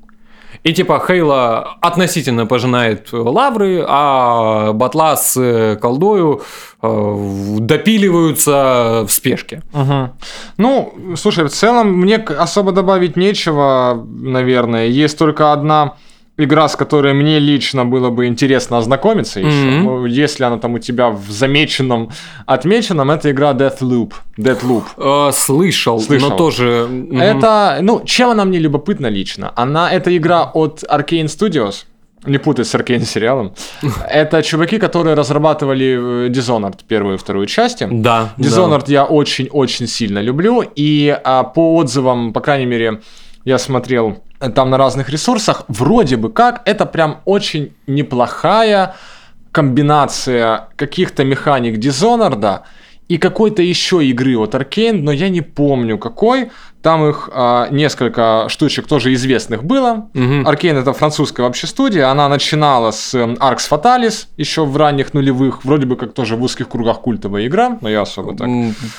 И 0.63 0.75
типа 0.75 1.03
Хейла 1.07 1.79
относительно 1.81 2.45
пожинает 2.45 3.09
лавры, 3.13 3.83
а 3.89 4.75
батла 4.75 5.17
с 5.17 5.41
э, 5.41 5.77
колдою 5.77 6.43
э, 6.83 7.57
допиливаются 7.61 9.07
в 9.09 9.11
спешке. 9.11 9.63
Ага. 9.73 10.13
Ну, 10.59 10.93
слушай, 11.17 11.45
в 11.45 11.51
целом 11.51 11.93
мне 11.93 12.17
особо 12.17 12.73
добавить 12.73 13.17
нечего, 13.17 14.07
наверное. 14.07 14.89
Есть 14.89 15.17
только 15.17 15.55
одна 15.55 15.95
игра, 16.39 16.69
с 16.69 16.77
которой 16.77 17.13
мне 17.13 17.39
лично 17.41 17.85
было 17.85 18.11
бы 18.11 18.27
интересно 18.27 18.79
ознакомиться 18.79 19.41
еще. 19.41 19.49
Мгм. 19.49 19.85
Ну, 19.85 20.07
если 20.07 20.45
она 20.45 20.59
там 20.59 20.75
у 20.75 20.79
тебя 20.79 21.11
в 21.11 21.31
замеченном, 21.31 22.11
отмеченном, 22.47 23.11
это 23.11 23.31
игра 23.31 23.53
Deathloop. 23.53 24.13
Deathloop. 24.39 24.85
Э, 24.97 25.33
слышал, 25.33 26.01
Слышал. 26.01 26.31
но 26.31 26.37
тоже... 26.37 26.87
мгм. 26.89 27.21
Это, 27.21 27.79
ну, 27.83 28.03
чем 28.05 28.31
она 28.31 28.45
мне 28.45 28.59
любопытна 28.59 29.09
лично? 29.09 29.53
Она, 29.57 29.91
это 29.91 30.17
игра 30.17 30.45
от 30.45 30.85
Arkane 30.89 31.27
Studios. 31.27 31.85
Не 32.27 32.39
путай 32.39 32.65
с 32.65 32.75
Arkane 32.75 33.05
сериалом. 33.05 33.55
Это 34.11 34.43
чуваки, 34.43 34.79
которые 34.79 35.15
разрабатывали 35.15 36.27
э, 36.27 36.29
Dishonored 36.29 36.81
первую 36.87 37.15
и 37.15 37.19
вторую 37.19 37.47
части. 37.47 37.89
Да. 37.91 38.35
да. 38.37 38.45
Dishonored 38.49 38.85
я 38.89 39.05
очень-очень 39.05 39.87
сильно 39.87 40.21
люблю, 40.21 40.65
и 40.77 41.17
а, 41.25 41.45
по 41.45 41.77
отзывам, 41.77 42.33
по 42.33 42.41
крайней 42.41 42.67
мере, 42.67 43.01
я 43.45 43.59
смотрел 43.59 44.19
там 44.39 44.71
на 44.71 44.77
разных 44.77 45.09
ресурсах, 45.11 45.65
вроде 45.69 46.17
бы 46.17 46.31
как, 46.31 46.63
это 46.65 46.87
прям 46.87 47.21
очень 47.25 47.75
неплохая 47.87 48.95
комбинация 49.53 50.69
каких-то 50.77 51.25
механик 51.25 51.79
Dishonored 51.79 52.61
и 53.09 53.19
какой-то 53.19 53.63
еще 53.63 54.05
игры 54.05 54.39
от 54.39 54.55
Arkane, 54.55 55.01
но 55.03 55.11
я 55.11 55.29
не 55.29 55.41
помню 55.41 55.99
какой. 55.99 56.51
Там 56.83 57.09
их 57.09 57.29
а, 57.33 57.69
несколько 57.71 58.47
штучек 58.49 58.87
тоже 58.87 59.13
известных 59.15 59.65
было. 59.65 60.09
Мгм. 60.15 60.47
Arkane 60.47 60.81
это 60.81 60.93
французская 60.93 61.43
вообще 61.43 61.67
студия. 61.67 62.09
Она 62.09 62.29
начинала 62.29 62.93
с 62.93 63.15
Arx 63.15 63.59
Fatalis 63.69 64.27
еще 64.37 64.65
в 64.65 64.77
ранних 64.77 65.13
нулевых. 65.13 65.65
Вроде 65.65 65.87
бы 65.87 65.97
как 65.97 66.15
тоже 66.15 66.37
в 66.37 66.43
узких 66.43 66.69
кругах 66.69 67.01
культовая 67.01 67.47
игра, 67.47 67.79
но 67.81 67.89
я 67.89 68.03
особо 68.03 68.37
так 68.37 68.47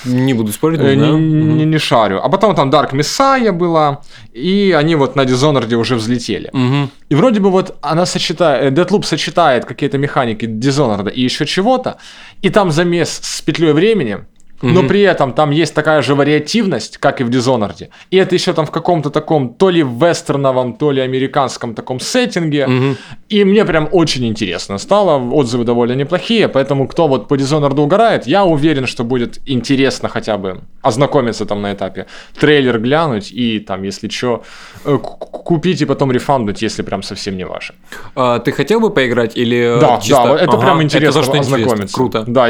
Не 0.05 0.33
буду 0.33 0.51
спорить, 0.51 0.79
э, 0.81 0.83
не 0.83 0.89
не, 0.95 0.97
знаю. 0.97 1.17
не- 1.19 1.65
не 1.65 1.77
шарю. 1.77 2.19
А 2.21 2.27
потом 2.29 2.53
там 2.53 2.69
Dark 2.69 2.91
Messiah 2.91 3.53
была, 3.53 4.01
и 4.33 4.75
они 4.77 4.95
вот 4.95 5.15
на 5.15 5.21
Dishonored 5.21 5.73
уже 5.75 5.95
взлетели. 5.95 6.49
Мгм. 6.51 6.89
И 7.07 7.15
вроде 7.15 7.39
бы 7.39 7.49
вот 7.49 7.77
она 7.81 8.05
сочетает, 8.05 8.77
э, 8.77 8.81
Deathloop 8.81 9.03
сочетает 9.03 9.63
какие-то 9.65 9.97
механики 9.97 10.45
Dishonored 10.45 11.11
и 11.13 11.21
еще 11.21 11.45
чего-то, 11.45 11.97
и 12.41 12.49
там 12.49 12.71
замес 12.71 13.19
с 13.23 13.41
петлей 13.41 13.71
времени, 13.71 14.19
но 14.61 14.83
при 14.83 15.01
этом 15.01 15.33
там 15.33 15.51
есть 15.51 15.73
такая 15.73 16.01
же 16.01 16.15
вариативность, 16.15 16.97
как 16.97 17.21
и 17.21 17.23
в 17.23 17.29
Dishonored. 17.29 17.87
И 18.11 18.17
это 18.17 18.35
еще 18.35 18.53
там 18.53 18.65
в 18.65 18.71
каком-то 18.71 19.09
таком, 19.09 19.53
то 19.53 19.69
ли 19.69 19.81
вестерновом, 19.83 20.73
то 20.73 20.91
ли 20.91 21.01
американском 21.01 21.73
таком 21.75 21.99
сеттинге. 21.99 22.67
Мгм. 22.67 22.97
И 23.29 23.43
мне 23.43 23.65
прям 23.65 23.87
очень 23.91 24.25
интересно 24.25 24.77
стало, 24.77 25.17
отзывы 25.33 25.63
довольно 25.63 25.93
неплохие, 25.93 26.47
поэтому 26.47 26.87
кто 26.87 27.07
вот 27.07 27.27
по 27.27 27.35
Dishonored 27.35 27.79
угорает, 27.79 28.27
я 28.27 28.43
уверен, 28.45 28.85
что 28.85 29.03
будет 29.03 29.39
интересно 29.45 30.09
хотя 30.09 30.37
бы 30.37 30.61
ознакомиться 30.81 31.45
там 31.45 31.61
на 31.61 31.73
этапе, 31.73 32.05
трейлер 32.39 32.79
глянуть 32.79 33.31
и 33.31 33.59
там, 33.59 33.83
если 33.83 34.09
что, 34.09 34.43
купить 34.83 35.81
и 35.81 35.85
потом 35.85 36.11
рефандуть, 36.11 36.61
если 36.61 36.83
прям 36.83 37.03
совсем 37.03 37.37
не 37.37 37.45
ваше. 37.45 37.73
А, 38.15 38.39
ты 38.39 38.51
хотел 38.51 38.79
бы 38.79 38.89
поиграть 38.89 39.37
или 39.37 39.77
э, 39.77 39.79
Да, 39.79 39.99
чисто- 40.01 40.23
да, 40.23 40.35
это 40.35 40.51
Ага, 40.53 40.61
прям 40.61 40.81
интересно 40.81 41.21
то, 41.21 41.23
что 41.27 41.37
интересно. 41.37 41.57
ознакомиться. 41.57 41.95
Круто. 41.95 42.23
Да, 42.27 42.49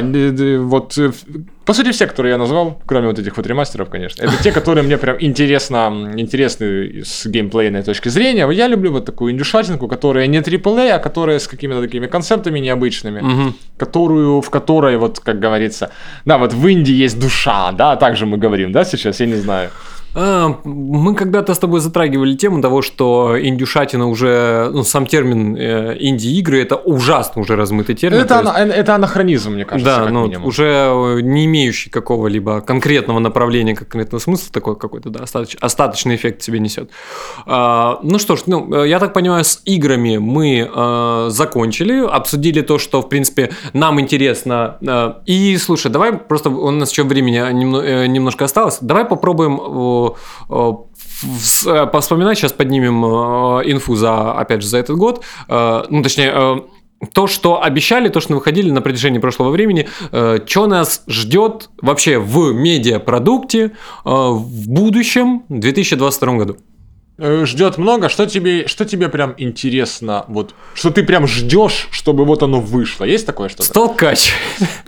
вот 0.59 0.97
э, 0.97 1.11
по 1.69 1.73
сути 1.75 1.91
все, 1.91 2.07
которые 2.07 2.31
я 2.31 2.37
назвал, 2.39 2.81
кроме 2.87 3.07
вот 3.09 3.19
этих 3.19 3.37
вот 3.37 3.45
ремастеров, 3.45 3.89
конечно, 3.89 4.23
это 4.23 4.33
те, 4.43 4.51
которые 4.51 4.83
мне 4.83 4.97
прям 4.97 5.17
интересно, 5.19 6.13
интересны 6.17 7.03
с 7.03 7.27
геймплейной 7.27 7.83
точки 7.83 8.09
зрения. 8.09 8.49
Я 8.51 8.67
люблю 8.67 8.91
вот 8.91 9.05
такую 9.05 9.33
индюшатинку, 9.33 9.87
которая 9.87 10.25
не 10.25 10.39
AAA, 10.39 10.89
а 10.95 10.97
которая 10.99 11.37
с 11.37 11.47
какими-то 11.47 11.81
такими 11.81 12.07
концептами 12.07 12.57
необычными, 12.57 13.19
Мгм. 13.21 13.55
которую, 13.77 14.41
в 14.41 14.49
которой, 14.49 14.97
вот 14.97 15.19
как 15.19 15.39
говорится, 15.39 15.91
да, 16.25 16.39
вот 16.39 16.53
в 16.53 16.67
Индии 16.67 17.03
есть 17.03 17.19
душа, 17.19 17.71
да, 17.71 17.95
так 17.97 18.17
же 18.17 18.25
мы 18.25 18.39
говорим, 18.39 18.71
да, 18.71 18.83
сейчас, 18.83 19.19
я 19.19 19.27
не 19.27 19.35
знаю. 19.35 19.69
А, 20.15 20.55
Мы 20.63 21.13
когда-то 21.15 21.53
с 21.53 21.59
тобой 21.59 21.79
затрагивали 21.81 22.35
тему 22.35 22.61
того, 22.61 22.81
что 22.81 23.35
индюшатина 23.39 24.07
уже, 24.07 24.69
ну, 24.73 24.83
сам 24.83 25.05
термин 25.05 25.55
э, 25.55 25.97
инди-игры, 25.99 26.61
это 26.61 26.75
ужасно 26.77 27.41
уже 27.41 27.55
размытый 27.55 27.95
термин. 27.95 28.19
то 28.19 28.25
Это, 28.25 28.35
есть- 28.39 28.49
ана- 28.57 28.73
это 28.73 28.95
анахронизм, 28.95 29.51
мне 29.53 29.65
кажется, 29.65 29.97
да, 30.05 30.09
ну, 30.09 30.23
минимум. 30.25 30.47
уже 30.47 31.19
не 31.21 31.45
имеющий 31.45 31.89
какого-либо 31.91 32.61
конкретного 32.61 33.19
направления, 33.19 33.75
конкретного 33.75 34.19
смысла, 34.19 34.47
такой 34.51 34.75
какой-то, 34.75 35.09
да, 35.09 35.19
остаточ- 35.21 35.57
остаточный 35.61 36.15
эффект 36.15 36.41
себе 36.41 36.59
несет. 36.59 36.89
А, 37.45 37.99
ну 38.03 38.17
что 38.19 38.35
ж, 38.35 38.43
ну, 38.47 38.73
э, 38.83 38.87
я 38.89 38.99
так 38.99 39.13
понимаю, 39.13 39.43
с 39.43 39.61
играми 39.65 40.17
мы 40.17 40.69
э, 40.73 41.25
закончили, 41.29 42.03
обсудили 42.05 42.61
то, 42.61 42.79
что, 42.79 43.01
в 43.01 43.09
принципе, 43.09 43.51
нам 43.73 43.99
интересно. 44.01 44.77
И, 45.25 45.57
слушай, 45.57 45.91
давай 45.91 46.13
просто, 46.13 46.49
у 46.49 46.71
нас 46.71 46.91
еще 46.91 47.03
времени 47.03 47.37
немно- 47.53 48.07
немножко 48.07 48.45
осталось, 48.45 48.79
давай 48.81 49.05
попробуем 49.05 49.59
э, 50.07 50.13
э, 50.49 50.73
э, 51.65 51.87
повспоминать, 51.87 52.37
сейчас 52.37 52.53
поднимем 52.53 53.05
э, 53.05 53.71
инфу 53.71 53.95
за, 53.95 54.33
опять 54.33 54.61
же, 54.61 54.67
за 54.67 54.77
этот 54.77 54.97
год, 54.97 55.23
Э, 55.47 55.83
ну, 55.89 56.01
точнее, 56.03 56.31
э, 56.33 56.55
то, 57.13 57.27
что 57.27 57.61
обещали, 57.63 58.09
то, 58.09 58.19
что 58.19 58.33
выходили 58.33 58.71
на 58.71 58.81
протяжении 58.81 59.19
прошлого 59.19 59.51
времени, 59.51 59.87
что 60.45 60.67
нас 60.67 61.03
ждет 61.07 61.69
вообще 61.81 62.19
в 62.19 62.51
медиапродукте 62.53 63.65
э, 63.65 63.69
в 64.05 64.69
будущем, 64.69 65.43
в 65.49 65.59
2022 65.59 66.33
году. 66.33 66.57
Э, 67.19 67.45
ждет 67.45 67.77
много. 67.77 68.09
Что 68.09 68.25
тебе, 68.25 68.67
что 68.67 68.85
тебе 68.85 69.09
прям 69.09 69.33
интересно? 69.37 70.25
Вот, 70.27 70.55
что 70.73 70.89
ты 70.89 71.03
прям 71.03 71.27
ждешь, 71.27 71.87
чтобы 71.91 72.25
вот 72.25 72.43
оно 72.43 72.59
вышло? 72.59 73.05
Есть 73.05 73.25
такое 73.25 73.49
что-то? 73.49 73.63
Столкач. 73.63 74.31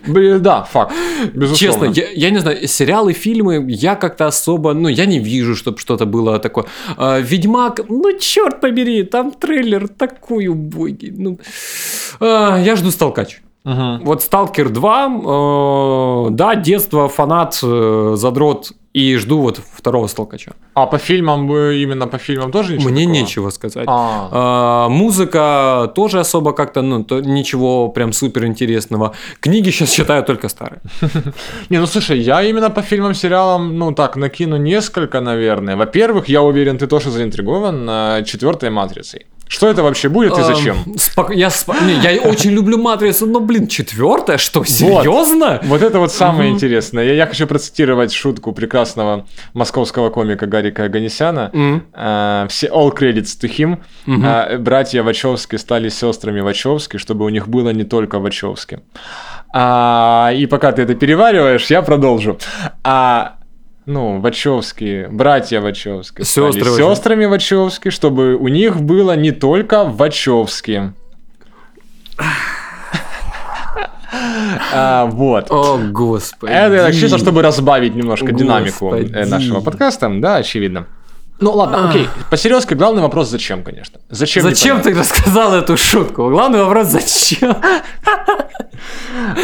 Да, 0.07 0.63
факт. 0.63 0.93
Безусловно. 1.33 1.93
Честно, 1.93 2.01
я, 2.01 2.11
я 2.11 2.29
не 2.29 2.39
знаю, 2.39 2.67
сериалы, 2.67 3.13
фильмы, 3.13 3.65
я 3.69 3.95
как-то 3.95 4.27
особо, 4.27 4.73
ну, 4.73 4.87
я 4.89 5.05
не 5.05 5.19
вижу, 5.19 5.55
чтобы 5.55 5.77
что-то 5.77 6.05
было 6.05 6.39
такое. 6.39 6.65
А, 6.97 7.19
Ведьмак, 7.19 7.81
ну, 7.89 8.17
черт 8.19 8.61
побери, 8.61 9.03
там 9.03 9.31
трейлер 9.31 9.87
такой 9.87 10.47
убогий. 10.47 11.11
Ну, 11.11 11.39
а, 12.19 12.57
я 12.57 12.75
жду 12.75 12.91
Сталкач. 12.91 13.41
Мгм. 13.63 14.01
Вот 14.03 14.23
Сталкер 14.23 14.69
2, 14.69 16.27
э, 16.27 16.29
да, 16.31 16.55
детство, 16.55 17.07
фанат, 17.07 17.59
э, 17.61 18.13
задрот, 18.15 18.71
и 18.93 19.15
жду 19.17 19.39
вот 19.41 19.57
второго 19.77 20.07
Сталкача. 20.07 20.51
А 20.73 20.85
по 20.85 20.97
фильмам, 20.97 21.51
э, 21.53 21.75
именно 21.77 22.07
по 22.07 22.17
фильмам 22.17 22.51
тоже 22.51 22.73
ничего 22.73 22.89
Мне 22.89 23.01
такого? 23.05 23.17
нечего 23.19 23.49
сказать. 23.51 23.85
А, 23.87 24.29
А, 24.31 24.89
музыка 24.89 25.91
тоже 25.95 26.19
особо 26.19 26.53
как-то, 26.53 26.81
ну, 26.81 27.03
то, 27.03 27.21
ничего 27.21 27.89
прям 27.89 28.13
супер 28.13 28.45
интересного. 28.45 29.13
Книги 29.39 29.71
сейчас 29.71 29.91
читаю 29.91 30.23
только 30.23 30.49
старые. 30.49 30.81
Не, 31.69 31.79
ну 31.79 31.87
слушай, 31.87 32.19
я 32.19 32.43
именно 32.43 32.69
по 32.69 32.81
фильмам, 32.81 33.13
сериалам, 33.13 33.77
ну 33.77 33.91
так, 33.93 34.17
накину 34.17 34.57
несколько, 34.57 35.21
наверное. 35.21 35.75
Во-первых, 35.75 36.29
я 36.29 36.41
уверен, 36.41 36.77
ты 36.77 36.87
тоже 36.87 37.11
заинтригован 37.11 37.89
э, 37.89 38.23
четвертой 38.25 38.69
матрицей. 38.69 39.25
Что 39.51 39.67
это 39.67 39.83
вообще 39.83 40.07
будет 40.07 40.37
и 40.37 40.43
зачем? 40.43 40.77
Эм, 40.85 40.97
спок- 40.97 41.35
Я, 41.35 41.49
спо- 41.49 41.75
не, 41.85 41.93
я 42.01 42.21
очень 42.21 42.51
люблю 42.51 42.77
матрицу, 42.77 43.25
но, 43.27 43.41
блин, 43.41 43.67
четвертая? 43.67 44.37
Что, 44.37 44.63
серьезно? 44.63 45.59
Вот 45.63 45.81
это 45.81 45.99
вот 45.99 46.11
самое 46.13 46.49
интересное. 46.51 47.03
Я, 47.03 47.13
я 47.15 47.25
хочу 47.27 47.45
процитировать 47.47 48.13
шутку 48.13 48.53
прекрасного 48.53 49.25
московского 49.53 50.09
комика 50.09 50.45
Гарика 50.45 50.85
Аганесяна. 50.85 51.51
Э, 51.93 52.47
все 52.49 52.67
all 52.67 52.95
credits 52.97 53.37
to 53.41 53.49
him. 53.49 53.77
Э, 54.07 54.57
братья 54.57 55.03
Вачовски 55.03 55.57
стали 55.57 55.89
сестрами 55.89 56.39
Вачовски, 56.39 56.97
чтобы 56.97 57.25
у 57.25 57.29
них 57.29 57.49
было 57.49 57.71
не 57.73 57.83
только 57.83 58.19
Вачовски. 58.19 58.79
А, 59.53 60.31
и 60.33 60.45
пока 60.45 60.71
ты 60.71 60.83
это 60.83 60.95
перевариваешь, 60.95 61.65
я 61.71 61.81
продолжу. 61.81 62.37
А, 62.85 63.33
ну, 63.85 64.19
Вачовски, 64.19 65.07
братья 65.11 65.59
Вачовски 65.61 66.21
стали 66.21 66.45
Сёстры 66.51 66.71
Вачовски. 66.71 66.95
сестрами 66.95 67.25
Вачовски, 67.25 67.89
чтобы 67.89 68.35
у 68.35 68.47
них 68.47 68.81
было 68.81 69.15
не 69.15 69.31
только 69.31 69.83
Вачовски. 69.85 70.93
А, 74.73 75.05
вот. 75.05 75.51
О, 75.51 75.77
господи. 75.77 76.51
Это 76.51 76.93
чисто, 76.93 77.17
чтобы 77.17 77.41
разбавить 77.41 77.95
немножко 77.95 78.27
Господи. 78.27 78.43
динамику 78.43 78.93
э, 78.93 79.25
нашего 79.25 79.61
подкаста, 79.61 80.09
да, 80.19 80.37
очевидно. 80.37 80.87
Ну 81.41 81.51
ладно, 81.53 81.89
окей. 81.89 82.07
По-серьезки, 82.29 82.75
главный 82.75 83.01
вопрос 83.01 83.29
зачем, 83.29 83.63
конечно. 83.63 83.99
Зачем? 84.09 84.43
Зачем 84.43 84.81
ты 84.81 84.93
рассказал 84.93 85.53
эту 85.55 85.75
шутку? 85.75 86.29
Главный 86.29 86.63
вопрос, 86.63 86.87
зачем? 86.87 87.55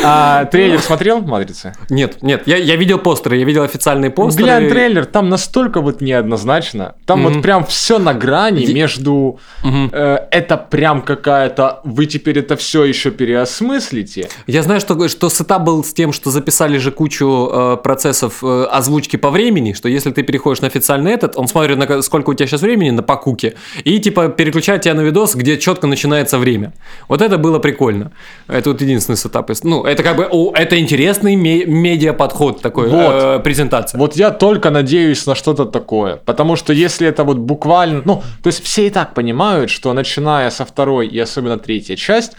А, 0.03 0.45
трейлер 0.45 0.79
смотрел 0.79 1.21
«Матрицы»? 1.21 1.73
Нет, 1.89 2.23
нет, 2.23 2.43
я, 2.45 2.57
я 2.57 2.75
видел 2.75 2.99
постеры, 2.99 3.37
я 3.37 3.45
видел 3.45 3.63
официальные 3.63 4.11
постеры. 4.11 4.45
Глянь 4.45 4.69
трейлер, 4.69 5.05
там 5.05 5.29
настолько 5.29 5.81
вот 5.81 6.01
неоднозначно. 6.01 6.95
Там 7.05 7.23
вот 7.23 7.41
прям 7.41 7.65
все 7.65 7.99
на 7.99 8.13
грани 8.13 8.65
между 8.71 9.39
э, 9.63 10.17
это 10.31 10.57
прям 10.57 11.01
какая-то 11.01 11.81
вы 11.83 12.05
теперь 12.05 12.39
это 12.39 12.55
все 12.55 12.83
еще 12.83 13.11
переосмыслите. 13.11 14.29
Я 14.47 14.63
знаю, 14.63 14.79
что, 14.79 15.07
что 15.07 15.29
setup 15.29 15.63
был 15.63 15.83
с 15.83 15.93
тем, 15.93 16.13
что 16.13 16.31
записали 16.31 16.77
же 16.77 16.91
кучу 16.91 17.49
э, 17.51 17.77
процессов 17.77 18.43
э, 18.43 18.63
озвучки 18.71 19.17
по 19.17 19.29
времени, 19.29 19.73
что 19.73 19.89
если 19.89 20.11
ты 20.11 20.23
переходишь 20.23 20.61
на 20.61 20.67
официальный 20.67 21.11
этот, 21.11 21.37
он 21.37 21.47
смотрит, 21.47 21.77
на 21.77 21.86
сколько 22.01 22.29
у 22.29 22.33
тебя 22.33 22.47
сейчас 22.47 22.61
времени 22.61 22.91
на 22.91 23.03
покуке, 23.03 23.55
и 23.83 23.99
типа 23.99 24.29
переключает 24.29 24.81
тебя 24.81 24.93
на 24.93 25.01
видос, 25.01 25.35
где 25.35 25.57
четко 25.57 25.87
начинается 25.87 26.37
время. 26.37 26.73
Вот 27.07 27.21
это 27.21 27.37
было 27.37 27.59
прикольно. 27.59 28.11
Это 28.47 28.69
вот 28.69 28.81
единственный 28.81 29.15
setup. 29.17 29.49
Ну, 29.63 29.83
это 29.83 30.03
как 30.03 30.17
бы, 30.17 30.27
о, 30.29 30.51
это 30.53 30.77
интересный 30.79 31.35
ме- 31.35 31.65
медиа-подход 31.65 32.61
такой, 32.61 32.89
Вот. 32.89 33.13
э, 33.13 33.39
презентация. 33.39 33.97
Вот 33.97 34.15
я 34.15 34.31
только 34.31 34.69
надеюсь 34.69 35.25
на 35.25 35.35
что-то 35.35 35.65
такое. 35.65 36.17
Потому 36.25 36.55
что 36.55 36.73
если 36.73 37.07
это 37.07 37.23
вот 37.23 37.37
буквально... 37.37 38.01
Ну, 38.05 38.23
то 38.43 38.47
есть 38.47 38.63
все 38.63 38.87
и 38.87 38.89
так 38.89 39.13
понимают, 39.13 39.69
что 39.69 39.93
начиная 39.93 40.49
со 40.49 40.65
второй 40.65 41.07
и 41.07 41.19
особенно 41.19 41.57
третья 41.57 41.95
часть, 41.95 42.33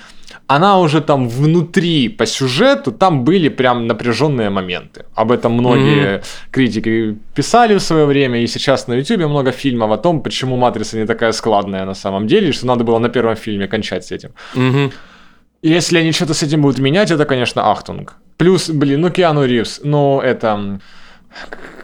она 0.47 0.79
уже 0.79 1.01
там 1.01 1.29
внутри 1.29 2.09
по 2.09 2.27
сюжету, 2.27 2.93
там 2.93 3.25
были 3.25 3.49
прям 3.49 3.87
напряженные 3.87 4.51
моменты. 4.51 5.05
Об 5.15 5.31
этом 5.31 5.53
многие 5.53 6.23
критики 6.51 7.17
писали 7.35 7.75
в 7.75 7.81
свое 7.81 8.05
время, 8.05 8.43
и 8.43 8.47
сейчас 8.47 8.89
на 8.89 8.95
YouTube 8.95 9.29
много 9.29 9.53
фильмов 9.53 9.91
о 9.91 9.97
том, 9.97 10.23
почему 10.23 10.57
«Матрица» 10.57 10.99
не 10.99 11.07
такая 11.07 11.33
складная 11.33 11.85
на 11.85 11.95
самом 11.95 12.27
деле, 12.27 12.49
и 12.49 12.53
что 12.53 12.67
надо 12.67 12.85
было 12.85 12.99
на 12.99 13.09
первом 13.09 13.37
фильме 13.37 13.69
кончать 13.69 14.05
с 14.05 14.13
этим. 14.13 14.31
И 15.63 15.71
Если 15.71 15.99
они 15.99 16.13
что-то 16.13 16.35
с 16.35 16.43
этим 16.43 16.63
будут 16.63 16.79
менять, 16.79 17.11
это, 17.11 17.25
конечно, 17.25 17.71
ахтунг. 17.71 18.15
Плюс, 18.37 18.71
блин, 18.71 19.01
ну 19.01 19.11
Киану 19.11 19.45
Ривз, 19.45 19.81
ну 19.85 20.21
это... 20.21 20.79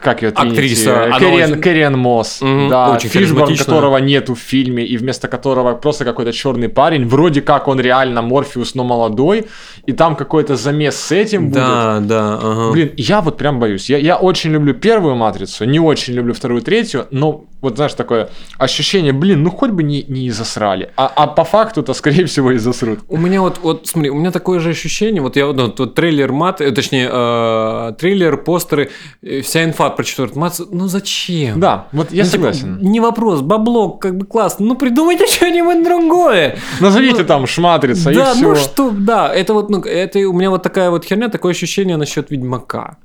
Как 0.01 0.21
ее 0.21 0.29
Актриса, 0.29 1.05
она 1.05 1.19
Кэриан, 1.19 1.51
очень- 1.51 1.61
Кэриан 1.61 1.97
Мосс, 1.97 2.41
Мгм, 2.41 2.69
да, 2.69 2.91
очень 2.91 3.09
Фишборн, 3.09 3.55
которого 3.57 3.97
нету 3.97 4.35
в 4.35 4.39
фильме, 4.39 4.85
и 4.85 4.97
вместо 4.97 5.27
которого 5.27 5.73
просто 5.73 6.05
какой-то 6.05 6.31
черный 6.31 6.69
парень, 6.69 7.07
вроде 7.07 7.41
как 7.41 7.67
он 7.67 7.79
реально 7.79 8.21
Морфеус, 8.21 8.75
но 8.75 8.83
молодой, 8.83 9.47
и 9.87 9.93
там 9.93 10.15
какой-то 10.15 10.55
замес 10.55 10.95
с 10.95 11.11
этим 11.11 11.49
будет. 11.49 11.63
Да, 11.63 11.99
да, 12.01 12.39
ага. 12.41 12.71
Блин, 12.71 12.91
я 12.97 13.21
вот 13.21 13.37
прям 13.37 13.59
боюсь. 13.59 13.89
Я, 13.89 13.97
я 13.97 14.17
очень 14.17 14.51
люблю 14.51 14.73
первую 14.73 15.15
матрицу, 15.15 15.65
не 15.65 15.79
очень 15.79 16.13
люблю 16.13 16.33
вторую, 16.33 16.61
третью, 16.61 17.07
но 17.11 17.45
вот 17.61 17.77
знаешь, 17.77 17.93
такое 17.93 18.29
ощущение, 18.59 19.11
блин, 19.11 19.41
ну 19.41 19.49
хоть 19.49 19.71
бы 19.71 19.81
не, 19.81 20.03
не 20.07 20.29
засрали. 20.29 20.91
А, 20.97 21.11
а 21.15 21.25
по 21.25 21.43
факту-то, 21.43 21.93
скорее 21.95 22.25
всего, 22.25 22.51
и 22.51 22.57
засрут. 22.57 22.99
У 23.07 23.17
меня 23.17 23.41
вот, 23.41 23.59
вот, 23.63 23.87
смотри, 23.87 24.11
у 24.11 24.15
меня 24.15 24.31
такое 24.31 24.59
же 24.59 24.69
ощущение, 24.69 25.21
вот 25.21 25.35
я 25.35 25.47
вот, 25.47 25.55
ну, 25.55 25.73
вот 25.75 25.95
трейлер 25.95 26.31
мат, 26.31 26.61
э, 26.61 26.71
точнее, 26.71 27.09
э, 27.11 27.93
трейлер, 27.97 28.37
постеры, 28.37 28.91
э, 29.23 29.34
вся 29.41 29.63
инфа 29.63 29.89
про 29.89 30.03
четвертую 30.03 30.39
мат, 30.39 30.59
ну 30.71 30.87
зачем? 30.87 31.59
Да, 31.59 31.87
вот 31.91 32.11
я 32.11 32.23
Ну, 32.23 32.29
типа, 32.29 32.53
согласен. 32.53 32.77
не 32.81 32.99
вопрос, 32.99 33.41
бабло, 33.41 33.89
как 33.89 34.17
бы 34.17 34.25
классно, 34.25 34.65
ну 34.65 34.75
придумайте 34.75 35.27
что-нибудь 35.31 35.83
другое. 35.83 36.57
Назовите 36.79 37.23
там 37.23 37.47
шматрица 37.47 38.13
да, 38.13 38.31
и 38.31 38.35
все. 38.35 38.47
ну 38.49 38.55
что, 38.55 38.89
да, 38.91 39.33
это 39.33 39.53
вот, 39.53 39.69
ну, 39.69 39.79
это 39.81 40.19
у 40.19 40.33
меня 40.33 40.49
вот 40.49 40.63
такая 40.63 40.89
вот 40.89 41.05
херня, 41.05 41.29
такое 41.29 41.51
ощущение 41.53 41.97
насчет 41.97 42.31
Ведьмака. 42.31 42.97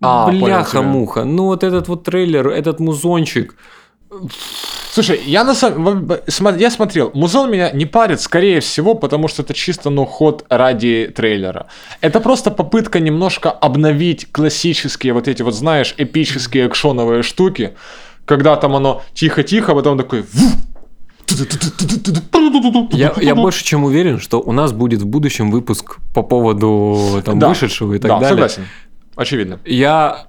А, 0.00 0.30
Бляха-муха, 0.30 1.24
ну 1.24 1.44
вот 1.46 1.64
этот 1.64 1.88
вот 1.88 2.04
трейлер, 2.04 2.48
этот 2.48 2.80
музончик, 2.80 3.54
Слушай, 4.96 5.20
я 5.26 5.44
на 5.44 5.54
самом 5.54 6.10
я 6.56 6.70
смотрел, 6.70 7.10
музон 7.12 7.50
меня 7.50 7.70
не 7.70 7.84
парит, 7.84 8.18
скорее 8.18 8.60
всего, 8.60 8.94
потому 8.94 9.28
что 9.28 9.42
это 9.42 9.52
чисто 9.52 9.90
ну 9.90 10.06
ход 10.06 10.46
ради 10.48 11.12
трейлера. 11.14 11.66
Это 12.00 12.18
просто 12.18 12.50
попытка 12.50 12.98
немножко 12.98 13.50
обновить 13.50 14.32
классические 14.32 15.12
вот 15.12 15.28
эти 15.28 15.42
вот, 15.42 15.54
знаешь, 15.54 15.94
эпические 15.98 16.68
экшоновые 16.68 17.22
штуки, 17.22 17.74
когда 18.24 18.56
там 18.56 18.74
оно 18.74 19.02
тихо-тихо, 19.12 19.72
а 19.72 19.74
потом 19.74 19.98
такой 19.98 20.24
Я, 22.92 23.12
я 23.20 23.34
больше 23.34 23.64
чем 23.64 23.84
уверен, 23.84 24.18
что 24.18 24.40
у 24.40 24.52
нас 24.52 24.72
будет 24.72 25.02
в 25.02 25.06
будущем 25.06 25.50
выпуск 25.50 25.98
по 26.14 26.22
поводу 26.22 27.20
там, 27.22 27.38
Да. 27.38 27.50
вышедшего 27.50 27.92
и 27.92 27.98
так 27.98 28.08
да, 28.08 28.14
далее. 28.20 28.30
согласен. 28.30 28.64
Очевидно. 29.14 29.60
Я 29.66 30.28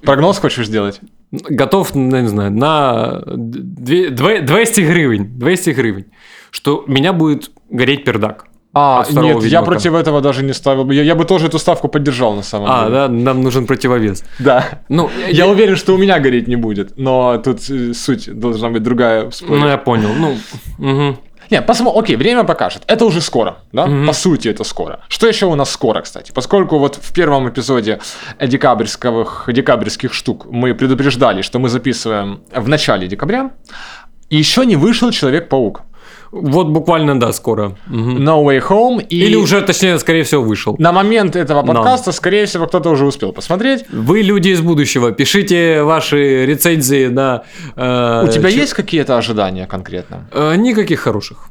Прогноз 0.00 0.38
хочешь 0.38 0.66
сделать? 0.66 0.98
Готов, 1.32 1.94
ну, 1.94 2.20
не 2.20 2.28
знаю, 2.28 2.50
на 2.52 3.22
две- 3.26 4.10
две- 4.10 4.40
200 4.40 4.80
гривен, 4.80 5.38
200 5.38 5.70
гривен, 5.70 6.04
что 6.50 6.84
меня 6.86 7.12
будет 7.12 7.50
гореть 7.70 8.04
пердак. 8.04 8.46
А, 8.74 9.04
нет, 9.10 9.16
я 9.24 9.32
Ведьмака. 9.40 9.64
против 9.64 9.94
этого 9.94 10.20
даже 10.20 10.44
не 10.44 10.52
ставил. 10.52 10.88
Я, 10.90 11.02
я 11.02 11.14
бы 11.14 11.24
тоже 11.24 11.46
эту 11.46 11.58
ставку 11.58 11.88
поддержал 11.88 12.34
на 12.36 12.42
самом 12.42 12.68
А, 12.70 12.80
деле. 12.84 12.94
да, 12.94 13.08
нам 13.08 13.42
нужен 13.42 13.66
противовес. 13.66 14.22
Да. 14.38 14.82
Ну, 14.88 15.10
Я 15.30 15.48
уверен, 15.48 15.74
что 15.74 15.94
у 15.94 15.98
меня 15.98 16.20
гореть 16.20 16.48
не 16.48 16.56
будет, 16.56 16.96
но 16.98 17.38
тут 17.38 17.58
э, 17.70 17.92
суть 17.94 18.28
должна 18.38 18.68
быть 18.68 18.82
другая. 18.82 19.30
Ну, 19.48 19.66
я 19.66 19.78
понял. 19.78 20.10
Ну, 20.16 20.36
мгм. 20.78 21.16
Не, 21.50 21.62
посмотрим. 21.62 21.98
Окей, 22.00 22.16
время 22.16 22.44
покажет. 22.44 22.82
Это 22.86 23.04
уже 23.04 23.20
скоро, 23.20 23.58
да? 23.72 23.86
Мгм. 23.86 24.06
По 24.06 24.12
сути, 24.12 24.48
это 24.48 24.64
скоро. 24.64 25.00
Что 25.08 25.26
еще 25.26 25.46
у 25.46 25.54
нас 25.54 25.70
скоро, 25.70 26.02
кстати? 26.02 26.32
Поскольку 26.32 26.78
вот 26.78 26.96
в 26.96 27.12
первом 27.12 27.48
эпизоде 27.48 28.00
декабрьских, 28.40 29.44
декабрьских 29.48 30.12
штук 30.12 30.46
мы 30.50 30.74
предупреждали, 30.74 31.42
что 31.42 31.58
мы 31.58 31.68
записываем 31.68 32.40
в 32.52 32.68
начале 32.68 33.08
декабря, 33.08 33.50
еще 34.30 34.66
не 34.66 34.76
вышел 34.76 35.10
Человек-паук. 35.10 35.82
Вот 36.32 36.68
буквально, 36.68 37.18
да, 37.18 37.32
скоро. 37.32 37.72
Мгм. 37.86 38.18
No 38.28 38.44
Way 38.44 38.62
Home. 38.68 39.02
И 39.08 39.16
Или 39.24 39.36
уже, 39.36 39.60
точнее, 39.62 39.98
скорее 39.98 40.22
всего, 40.22 40.42
вышел. 40.42 40.76
на 40.78 40.92
момент 40.92 41.36
этого 41.36 41.62
Но. 41.62 41.72
подкаста, 41.74 42.12
скорее 42.12 42.44
всего, 42.46 42.66
кто-то 42.66 42.90
уже 42.90 43.06
успел 43.06 43.32
посмотреть. 43.32 43.84
Вы 43.90 44.22
люди 44.22 44.48
из 44.50 44.60
будущего, 44.60 45.12
пишите 45.12 45.82
ваши 45.82 46.46
рецензии 46.46 47.06
на... 47.06 47.42
э, 47.76 48.24
У 48.28 48.32
тебя 48.32 48.50
чё- 48.50 48.56
есть 48.60 48.74
какие-то 48.74 49.16
ожидания 49.18 49.66
конкретно? 49.66 50.28
Э, 50.32 50.54
никаких 50.56 51.00
хороших. 51.00 51.48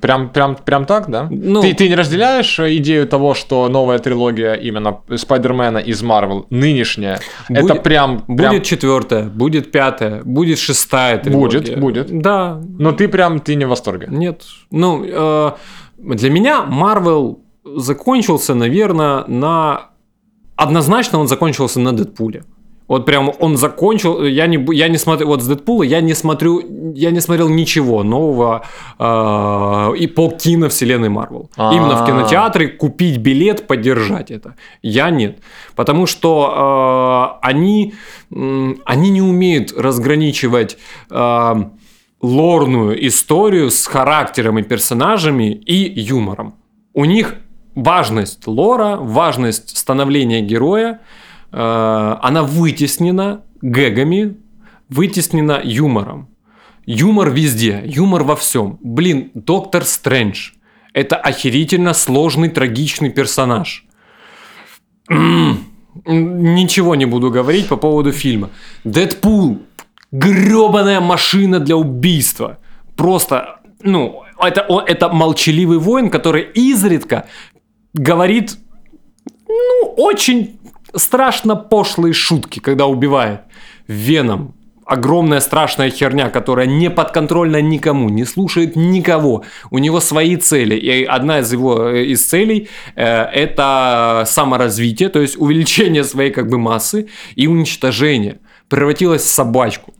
Прям, 0.00 0.28
прям, 0.28 0.54
прям 0.54 0.84
так, 0.84 1.10
да? 1.10 1.26
Ну- 1.30 1.60
ты, 1.60 1.74
ты 1.74 1.88
не 1.88 1.96
разделяешь 1.96 2.60
идею 2.60 3.06
того, 3.08 3.34
что 3.34 3.68
новая 3.68 3.98
трилогия 3.98 4.54
именно 4.54 5.00
Спайдермена 5.16 5.78
из 5.78 6.02
Марвел, 6.02 6.46
нынешняя, 6.50 7.18
это 7.48 7.62
Будет- 7.62 7.82
прям, 7.82 8.20
прям... 8.20 8.52
Будет 8.52 8.64
четвертая, 8.64 9.24
будет 9.24 9.72
пятая, 9.72 10.22
будет 10.24 10.58
шестая 10.58 11.18
трилогия. 11.18 11.60
Будет, 11.60 11.80
будет. 11.80 12.20
Да, 12.22 12.60
Но 12.78 12.92
ты 12.92 13.08
прям, 13.08 13.40
ты 13.40 13.56
не 13.56 13.64
в 13.64 13.68
восторге. 13.70 14.06
нет. 14.08 14.42
Ну, 14.70 15.04
э, 15.04 15.52
для 15.98 16.30
меня 16.30 16.62
Марвел 16.62 17.40
закончился, 17.64 18.54
наверное, 18.54 19.24
на... 19.26 19.88
Однозначно 20.56 21.18
он 21.18 21.26
закончился 21.28 21.80
на 21.80 21.92
Дэдпуле. 21.92 22.44
Вот 22.88 23.04
прям 23.04 23.30
он 23.38 23.56
закончил, 23.56 24.24
я 24.24 24.46
не, 24.46 24.58
я 24.74 24.88
не 24.88 24.96
смотрю, 24.96 25.26
вот 25.26 25.42
с 25.42 25.46
Дэдпула 25.46 25.82
я 25.82 26.00
не 26.00 26.14
смотрю, 26.14 26.92
я 26.94 27.10
не 27.10 27.20
смотрел 27.20 27.50
ничего 27.50 28.02
нового 28.02 28.64
э, 28.98 29.96
и 29.98 30.06
по 30.06 30.30
киновселенной 30.30 31.10
Марвел. 31.10 31.50
А. 31.56 31.74
Именно 31.74 32.02
в 32.02 32.06
кинотеатре 32.06 32.68
купить 32.68 33.18
билет, 33.18 33.66
поддержать 33.66 34.30
это. 34.30 34.54
Я 34.82 35.10
нет. 35.10 35.38
Потому 35.76 36.06
что 36.06 37.36
э, 37.42 37.46
они, 37.46 37.94
м, 38.32 38.80
они 38.86 39.10
не 39.10 39.20
умеют 39.20 39.74
разграничивать 39.76 40.78
э, 41.10 41.54
лорную 42.22 43.06
историю 43.06 43.70
с 43.70 43.86
характером 43.86 44.58
и 44.58 44.62
персонажами 44.62 45.52
и 45.52 46.00
юмором. 46.00 46.54
У 46.94 47.04
них 47.04 47.34
важность 47.74 48.46
лора, 48.46 48.96
важность 48.96 49.76
становления 49.76 50.40
героя, 50.40 50.92
э, 50.92 51.27
она 51.50 52.42
вытеснена 52.42 53.42
гэгами, 53.62 54.36
вытеснена 54.88 55.60
юмором. 55.64 56.28
Юмор 56.86 57.30
везде, 57.30 57.82
юмор 57.84 58.22
во 58.22 58.34
всем. 58.36 58.78
Блин, 58.82 59.30
Доктор 59.34 59.84
Стрэндж. 59.84 60.52
Это 60.94 61.16
охерительно 61.16 61.92
сложный, 61.94 62.48
трагичный 62.48 63.10
персонаж. 63.10 63.84
Ничего 66.06 66.94
не 66.94 67.04
буду 67.06 67.30
говорить 67.30 67.68
по 67.68 67.76
поводу 67.76 68.12
фильма. 68.12 68.50
Дэдпул. 68.84 69.58
гребаная 70.10 71.00
машина 71.00 71.60
для 71.60 71.76
убийства. 71.76 72.58
Просто, 72.96 73.60
ну, 73.82 74.22
это, 74.42 74.62
он- 74.62 74.84
это 74.86 75.10
молчаливый 75.10 75.76
воин, 75.78 76.08
который 76.08 76.44
изредка 76.54 77.26
говорит, 77.92 78.56
ну, 79.46 79.92
очень 79.98 80.58
страшно 80.94 81.56
пошлые 81.56 82.12
шутки, 82.12 82.58
когда 82.60 82.86
убивает. 82.86 83.40
Веном. 83.86 84.54
Огромная 84.84 85.40
страшная 85.40 85.90
херня, 85.90 86.30
которая 86.30 86.66
не 86.66 86.88
подконтрольна 86.88 87.60
никому, 87.60 88.08
не 88.08 88.24
слушает 88.24 88.74
никого. 88.74 89.44
У 89.70 89.78
него 89.78 90.00
свои 90.00 90.36
цели. 90.36 90.76
И 90.76 91.04
одна 91.04 91.40
из 91.40 91.52
его 91.52 91.88
э, 91.90 92.04
из 92.06 92.24
целей 92.24 92.70
э, 92.96 93.04
это 93.04 94.24
саморазвитие, 94.26 95.10
то 95.10 95.20
есть 95.20 95.36
увеличение 95.38 96.04
своей 96.04 96.30
как 96.30 96.48
бы 96.48 96.56
массы 96.56 97.08
и 97.36 97.46
уничтожение. 97.46 98.38
Превратилась 98.68 99.22
в 99.22 99.28
собачку. 99.28 99.92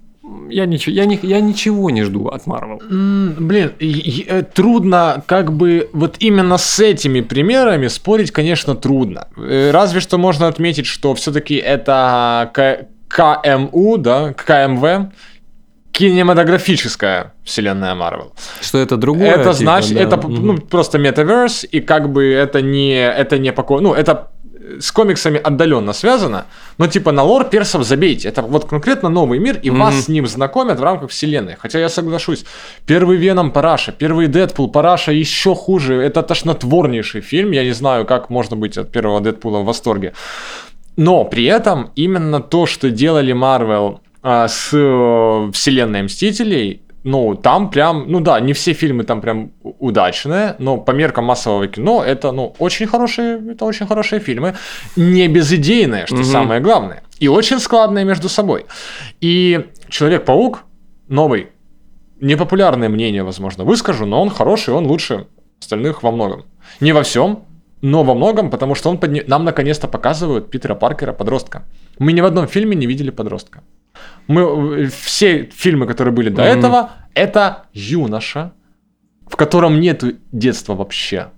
Я 0.50 0.66
ничего, 0.66 0.94
я, 0.94 1.04
ни- 1.04 1.18
я 1.22 1.40
ничего 1.40 1.90
не 1.90 2.02
жду 2.04 2.28
от 2.28 2.46
Марвел. 2.46 2.80
Блин, 2.88 3.72
э, 3.80 4.42
трудно 4.42 5.22
как 5.26 5.52
бы 5.52 5.90
вот 5.92 6.16
именно 6.20 6.58
с 6.58 6.80
этими 6.80 7.20
примерами 7.20 7.88
спорить, 7.88 8.30
конечно, 8.30 8.74
трудно. 8.74 9.28
Э, 9.36 9.70
Разве 9.72 10.00
что 10.00 10.18
можно 10.18 10.46
отметить, 10.46 10.86
что 10.86 11.14
все-таки 11.14 11.56
это 11.56 12.50
К- 12.54 12.86
КМУ, 13.08 13.98
да, 13.98 14.32
КМВ, 14.34 15.10
кинематографическая 15.92 17.32
вселенная 17.44 17.94
Марвел. 17.94 18.32
Что 18.60 18.78
это 18.78 18.96
другое? 18.96 19.30
это 19.30 19.42
типа, 19.42 19.52
значит, 19.54 19.94
да. 19.94 20.02
это 20.02 20.28
ну, 20.28 20.58
просто 20.58 20.98
метаверс, 20.98 21.64
и 21.64 21.80
как 21.80 22.10
бы 22.12 22.24
это 22.32 22.62
не, 22.62 22.94
это 22.94 23.38
не 23.38 23.52
поко... 23.52 23.80
ну, 23.80 23.94
это 23.94 24.28
с 24.80 24.92
комиксами 24.92 25.38
отдаленно 25.38 25.92
связано, 25.92 26.46
но 26.78 26.86
типа 26.86 27.12
на 27.12 27.22
лор 27.22 27.44
персов 27.44 27.84
забейте. 27.84 28.28
Это 28.28 28.42
вот 28.42 28.68
конкретно 28.68 29.08
новый 29.08 29.38
мир, 29.38 29.58
и 29.62 29.70
вас 29.70 29.94
Мгм. 29.94 30.02
с 30.02 30.08
ним 30.08 30.26
знакомят 30.26 30.78
в 30.80 30.82
рамках 30.82 31.10
вселенной. 31.10 31.56
Хотя 31.58 31.78
я 31.78 31.88
соглашусь, 31.88 32.44
первый 32.86 33.16
Веном 33.16 33.50
Параша, 33.50 33.92
первый 33.92 34.26
Дэдпул 34.26 34.70
Параша 34.70 35.12
еще 35.12 35.54
хуже. 35.54 35.94
Это 36.02 36.22
тошнотворнейший 36.22 37.20
фильм. 37.20 37.52
Я 37.52 37.64
не 37.64 37.72
знаю, 37.72 38.04
как 38.04 38.30
можно 38.30 38.56
быть 38.56 38.78
от 38.78 38.90
первого 38.92 39.20
Дэдпула 39.20 39.60
в 39.60 39.64
восторге. 39.64 40.12
Но 40.96 41.24
при 41.24 41.44
этом 41.44 41.90
именно 41.96 42.40
то, 42.40 42.66
что 42.66 42.90
делали 42.90 43.32
Марвел 43.32 44.00
а, 44.22 44.48
с 44.48 44.70
э, 44.72 45.50
вселенной 45.52 46.02
Мстителей, 46.02 46.82
ну, 47.04 47.34
там 47.34 47.70
прям, 47.70 48.04
ну 48.10 48.20
да, 48.20 48.40
не 48.40 48.52
все 48.52 48.72
фильмы 48.72 49.04
там 49.04 49.20
прям 49.20 49.50
удачные, 49.62 50.56
но 50.58 50.76
по 50.78 50.90
меркам 50.92 51.24
массового 51.24 51.66
кино 51.68 52.02
это, 52.04 52.32
ну, 52.32 52.54
очень 52.58 52.86
хорошие, 52.86 53.52
это 53.52 53.64
очень 53.64 53.86
хорошие 53.86 54.20
фильмы. 54.20 54.54
Не 54.96 55.28
безыдейные, 55.28 56.06
что 56.06 56.16
Мгм. 56.16 56.24
самое 56.24 56.60
главное. 56.60 57.02
И 57.20 57.28
очень 57.28 57.58
складные 57.60 58.04
между 58.04 58.28
собой. 58.28 58.66
И 59.20 59.66
Человек-паук 59.88 60.64
новый, 61.08 61.46
непопулярное 62.20 62.88
мнение, 62.88 63.22
возможно, 63.22 63.64
выскажу, 63.64 64.06
но 64.06 64.20
он 64.22 64.28
хороший, 64.30 64.74
он 64.74 64.86
лучше 64.86 65.26
остальных 65.60 66.02
во 66.02 66.10
многом. 66.10 66.44
Не 66.80 66.92
во 66.92 67.02
всем, 67.02 67.44
но 67.80 68.02
во 68.04 68.14
многом, 68.14 68.50
потому 68.50 68.74
что 68.74 68.90
он 68.90 68.96
подня- 68.98 69.24
нам 69.26 69.44
наконец-то 69.44 69.88
показывают 69.88 70.50
Питера 70.50 70.74
Паркера, 70.74 71.12
подростка. 71.12 71.62
Мы 71.98 72.12
ни 72.12 72.20
в 72.20 72.24
одном 72.26 72.46
фильме 72.48 72.76
не 72.76 72.86
видели 72.86 73.10
подростка. 73.10 73.62
Мы 74.26 74.42
э, 74.42 74.86
все 74.88 75.44
фильмы, 75.54 75.86
которые 75.86 76.12
были 76.14 76.28
до 76.28 76.42
Мгм. 76.42 76.58
этого, 76.58 76.90
это 77.14 77.64
юноша, 77.72 78.52
в 79.28 79.36
котором 79.36 79.80
нет 79.80 80.04
детства 80.32 80.74
вообще. 80.74 81.28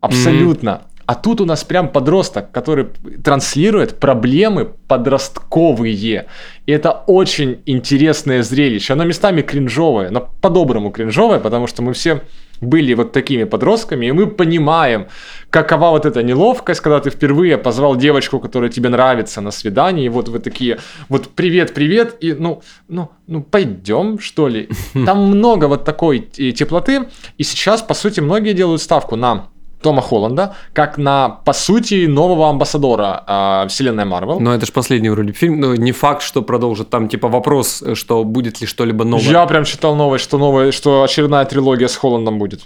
Абсолютно. 0.00 0.82
А 1.06 1.14
тут 1.14 1.40
у 1.40 1.44
нас 1.44 1.64
прям 1.64 1.88
подросток, 1.88 2.50
который 2.50 2.86
транслирует 3.22 3.98
проблемы 4.00 4.70
подростковые. 4.88 6.26
И 6.66 6.72
это 6.72 6.90
очень 7.06 7.62
интересное 7.66 8.42
зрелище. 8.42 8.92
Оно 8.92 9.04
местами 9.04 9.42
кринжовое, 9.42 10.10
но 10.10 10.28
по-доброму 10.40 10.90
кринжовое, 10.90 11.40
потому 11.40 11.66
что 11.66 11.82
мы 11.82 11.92
все 11.92 12.22
были 12.60 12.94
вот 12.94 13.12
такими 13.12 13.44
подростками, 13.44 14.06
и 14.06 14.12
мы 14.12 14.26
понимаем, 14.26 15.08
какова 15.50 15.90
вот 15.90 16.06
эта 16.06 16.22
неловкость, 16.22 16.80
когда 16.80 17.00
ты 17.00 17.10
впервые 17.10 17.58
позвал 17.58 17.96
девочку, 17.96 18.40
которая 18.40 18.70
тебе 18.70 18.88
нравится 18.88 19.40
на 19.40 19.50
свидание, 19.50 20.06
и 20.06 20.08
вот 20.08 20.28
вы 20.28 20.38
такие, 20.38 20.78
вот 21.08 21.28
привет, 21.28 21.74
привет, 21.74 22.16
и 22.20 22.32
ну, 22.32 22.62
ну, 22.88 23.10
ну 23.26 23.42
пойдем, 23.42 24.18
что 24.18 24.48
ли. 24.48 24.68
Там 25.06 25.26
много 25.26 25.66
вот 25.66 25.84
такой 25.84 26.28
э, 26.38 26.52
теплоты, 26.52 27.08
и 27.38 27.42
сейчас, 27.42 27.82
по 27.82 27.94
сути, 27.94 28.20
многие 28.20 28.54
делают 28.54 28.82
ставку 28.82 29.16
на 29.16 29.48
Тома 29.84 30.00
Холланда, 30.00 30.54
как 30.72 30.98
на, 30.98 31.28
по 31.28 31.52
сути, 31.52 32.06
нового 32.06 32.48
амбассадора 32.48 33.22
э, 33.26 33.68
вселенной 33.68 34.04
Марвел. 34.04 34.40
Но 34.40 34.54
это 34.54 34.66
же 34.66 34.72
последний 34.72 35.10
вроде 35.10 35.32
фильм. 35.32 35.60
Ну, 35.60 35.74
не 35.74 35.92
факт, 35.92 36.22
что 36.22 36.42
продолжит. 36.42 36.88
Там 36.90 37.08
типа 37.08 37.28
вопрос, 37.28 37.84
что 37.94 38.24
будет 38.24 38.60
ли 38.62 38.66
что-либо 38.66 39.04
новое. 39.04 39.24
Я 39.30 39.46
прям 39.46 39.64
читал 39.64 39.94
новость, 39.96 40.24
что 40.24 40.38
новая, 40.38 40.72
что 40.72 41.02
очередная 41.02 41.44
трилогия 41.44 41.86
с 41.88 41.96
Холландом 41.96 42.38
будет. 42.38 42.60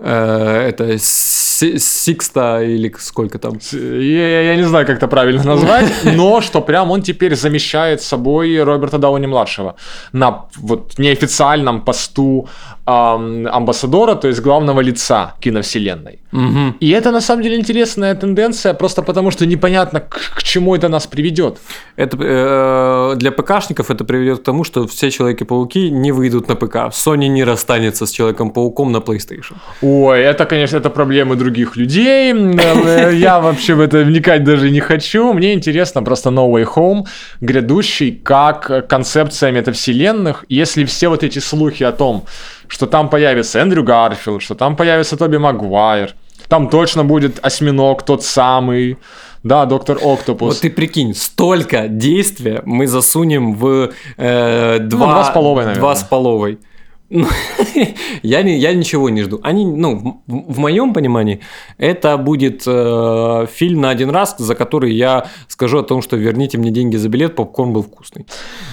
Э, 0.00 0.68
это 0.68 0.98
Си- 0.98 1.78
Сикста 1.78 2.62
или 2.62 2.94
сколько 2.98 3.38
там. 3.38 3.58
Я, 3.72 4.42
я- 4.42 4.56
не 4.56 4.62
знаю, 4.62 4.86
как 4.86 4.96
это 4.98 5.08
правильно 5.08 5.42
назвать, 5.42 5.92
но 6.04 6.40
что 6.40 6.60
прям 6.60 6.90
он 6.90 7.02
теперь 7.02 7.34
замещает 7.34 8.00
собой 8.00 8.62
Роберта 8.62 8.98
Дауни-младшего 8.98 9.74
на 10.12 10.44
вот 10.56 10.98
неофициальном 10.98 11.80
посту 11.84 12.48
амбассадора, 12.88 14.14
то 14.14 14.28
есть 14.28 14.40
главного 14.40 14.80
лица 14.80 15.34
киновселенной. 15.40 16.18
Мгм. 16.32 16.76
И 16.80 16.90
это 16.90 17.10
на 17.10 17.20
самом 17.20 17.42
деле 17.42 17.56
интересная 17.56 18.14
тенденция, 18.14 18.74
просто 18.74 19.02
потому 19.02 19.30
что 19.30 19.46
непонятно, 19.46 20.00
к, 20.00 20.34
к 20.36 20.42
чему 20.42 20.74
это 20.74 20.88
нас 20.88 21.06
приведет. 21.06 21.58
Это 21.96 22.16
э, 22.20 23.16
для 23.16 23.30
ПКшников 23.30 23.90
это 23.90 24.04
приведет 24.04 24.38
к 24.38 24.44
тому, 24.44 24.64
что 24.64 24.86
все 24.86 25.10
Человеки-пауки 25.10 25.90
не 25.90 26.12
выйдут 26.12 26.48
на 26.48 26.54
ПК. 26.54 26.76
Sony 26.92 27.28
не 27.28 27.44
расстанется 27.44 28.06
с 28.06 28.10
Человеком-пауком 28.10 28.92
на 28.92 28.98
PlayStation. 28.98 29.56
Ой, 29.82 30.20
это, 30.20 30.46
конечно, 30.46 30.78
это 30.78 30.90
проблемы 30.90 31.36
других 31.36 31.76
людей. 31.76 32.32
Э, 32.32 33.14
Я 33.14 33.40
вообще 33.40 33.74
в 33.74 33.80
это 33.80 33.98
вникать 33.98 34.44
даже 34.44 34.70
не 34.70 34.80
хочу. 34.80 35.32
Мне 35.32 35.52
интересно 35.52 36.02
просто 36.02 36.30
No 36.30 36.50
Way 36.50 36.66
Home, 36.74 37.06
грядущий, 37.40 38.12
как 38.12 38.88
концепция 38.88 39.52
метавселенных. 39.52 40.44
Если 40.48 40.84
все 40.84 41.08
вот 41.08 41.22
эти 41.22 41.40
слухи 41.40 41.84
о 41.84 41.92
том, 41.92 42.24
что 42.68 42.86
там 42.86 43.08
появится 43.08 43.58
Эндрю 43.58 43.82
Гарфилд, 43.82 44.42
что 44.42 44.54
там 44.54 44.76
появится 44.76 45.16
Тоби 45.16 45.36
Магуайр, 45.38 46.14
там 46.48 46.68
точно 46.68 47.04
будет 47.04 47.38
осьминог 47.42 48.02
тот 48.04 48.24
самый, 48.24 48.98
да, 49.42 49.66
доктор 49.66 49.98
Октопус. 50.02 50.54
Вот 50.54 50.60
ты 50.60 50.70
прикинь, 50.70 51.14
столько 51.14 51.88
действия 51.88 52.62
мы 52.64 52.86
засунем 52.86 53.54
в 53.54 53.90
э, 54.16 54.78
два, 54.80 55.06
Ну, 55.06 55.12
два 55.12 55.24
с 55.24 55.30
половой, 55.30 55.64
наверное. 55.64 55.80
Два 55.80 55.96
с 55.96 56.02
половой. 56.04 56.58
я, 58.22 58.42
не, 58.42 58.58
я 58.58 58.74
ничего 58.74 59.08
не 59.08 59.22
жду. 59.22 59.40
Они, 59.42 59.64
ну, 59.64 60.20
в, 60.26 60.54
в 60.54 60.58
моем 60.58 60.92
понимании, 60.92 61.40
это 61.78 62.18
будет 62.18 62.64
э, 62.66 63.46
фильм 63.50 63.80
на 63.80 63.90
один 63.90 64.10
раз, 64.10 64.36
за 64.38 64.54
который 64.54 64.92
я 64.92 65.26
скажу 65.48 65.78
о 65.78 65.82
том, 65.82 66.02
что 66.02 66.16
верните 66.16 66.58
мне 66.58 66.70
деньги 66.70 66.96
за 66.96 67.08
билет, 67.08 67.34
попкорн 67.34 67.72
был 67.72 67.82
вкусный. 67.82 68.26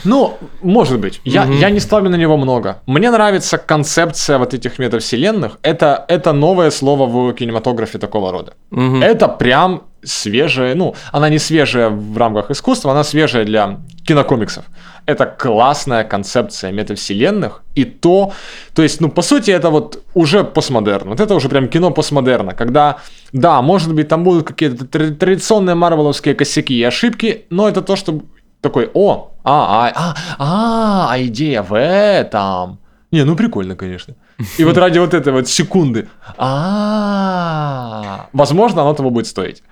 Ну, 0.03 0.33
может 0.61 0.99
быть. 0.99 1.21
Я, 1.23 1.43
угу. 1.43 1.53
я 1.53 1.69
не 1.69 1.79
ставлю 1.79 2.09
на 2.09 2.17
него 2.17 2.37
много. 2.37 2.81
Мне 2.87 3.09
нравится 3.09 3.57
концепция 3.57 4.37
вот 4.37 4.53
этих 4.53 4.79
метавселенных. 4.79 5.57
Это, 5.61 6.05
это 6.09 6.33
новое 6.33 6.71
слово 6.71 7.05
в 7.07 7.33
кинематографе 7.33 7.99
такого 7.99 8.31
рода. 8.31 8.53
Угу. 8.71 8.97
Это 8.97 9.29
прям 9.29 9.83
свежая, 10.03 10.75
ну, 10.75 10.93
она 11.13 11.29
не 11.29 11.39
свежая 11.39 11.89
в 11.89 12.17
рамках 12.17 12.51
искусства, 12.51 12.91
она 12.91 13.03
свежая 13.03 13.45
для 13.45 13.79
кинокомиксов. 14.05 14.65
Это 15.05 15.25
классная 15.25 16.03
концепция 16.03 16.71
метавселенных, 16.71 17.63
и 17.75 17.85
то, 17.85 18.33
то 18.73 18.83
есть, 18.83 19.01
ну, 19.01 19.09
по 19.09 19.21
сути, 19.21 19.51
это 19.51 19.69
вот 19.69 20.03
уже 20.13 20.43
постмодерн, 20.43 21.09
вот 21.09 21.19
это 21.19 21.35
уже 21.35 21.49
прям 21.49 21.67
кино 21.67 21.91
постмодерна, 21.91 22.53
когда, 22.53 22.97
да, 23.33 23.61
может 23.61 23.93
быть, 23.93 24.07
там 24.07 24.23
будут 24.23 24.47
какие-то 24.47 24.85
традиционные 24.85 25.75
марвеловские 25.75 26.35
косяки 26.35 26.75
и 26.75 26.83
ошибки, 26.83 27.45
но 27.49 27.67
это 27.67 27.81
то, 27.81 27.95
что 27.95 28.21
такой, 28.61 28.89
о, 28.93 29.31
а, 29.43 29.51
а, 29.53 29.91
а, 29.95 30.15
а, 30.39 31.07
а 31.11 31.21
идея 31.23 31.61
в 31.61 31.77
этом. 31.77 32.79
Не, 33.11 33.23
ну 33.23 33.35
прикольно, 33.35 33.75
конечно. 33.75 34.15
И 34.57 34.63
вот 34.63 34.77
ради 34.77 34.99
вот 34.99 35.13
этой 35.13 35.31
вот 35.31 35.47
секунды, 35.47 36.07
а, 36.37 38.27
возможно, 38.33 38.81
оно 38.81 38.93
того 38.93 39.09
будет 39.09 39.27
стоить 39.27 39.63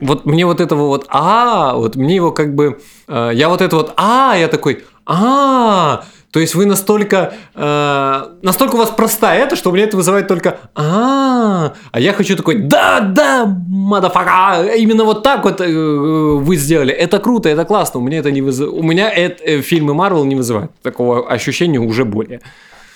вот 0.00 0.26
мне 0.26 0.46
вот 0.46 0.60
этого 0.60 0.86
вот 0.86 1.06
а, 1.08 1.74
вот 1.74 1.96
мне 1.96 2.16
его 2.16 2.32
как 2.32 2.54
бы, 2.54 2.80
э, 3.08 3.30
я 3.34 3.48
вот 3.48 3.60
это 3.60 3.76
вот 3.76 3.92
а, 3.96 4.34
я 4.36 4.48
такой 4.48 4.84
а, 5.06 6.04
то 6.30 6.40
есть 6.40 6.56
вы 6.56 6.66
настолько, 6.66 7.32
э, 7.54 8.22
настолько 8.42 8.74
у 8.74 8.78
вас 8.78 8.90
простая 8.90 9.44
это, 9.44 9.54
что 9.54 9.70
у 9.70 9.72
меня 9.72 9.84
это 9.84 9.96
вызывает 9.96 10.26
только 10.26 10.58
а, 10.74 11.74
а 11.92 12.00
я 12.00 12.12
хочу 12.12 12.36
такой 12.36 12.56
да, 12.56 13.00
да, 13.00 13.46
мадафака, 13.46 14.74
именно 14.74 15.04
вот 15.04 15.22
так 15.22 15.44
вот 15.44 15.60
э, 15.60 15.66
вы 15.68 16.56
сделали, 16.56 16.92
это 16.92 17.20
круто, 17.20 17.48
это 17.48 17.64
классно, 17.64 18.00
у 18.00 18.02
меня 18.02 18.18
это 18.18 18.32
не 18.32 18.42
вызывает, 18.42 18.76
у 18.76 18.82
меня 18.82 19.10
это, 19.10 19.44
э, 19.44 19.60
фильмы 19.60 19.94
Марвел 19.94 20.24
не 20.24 20.34
вызывают 20.34 20.72
такого 20.82 21.28
ощущения 21.28 21.78
уже 21.78 22.04
более. 22.04 22.40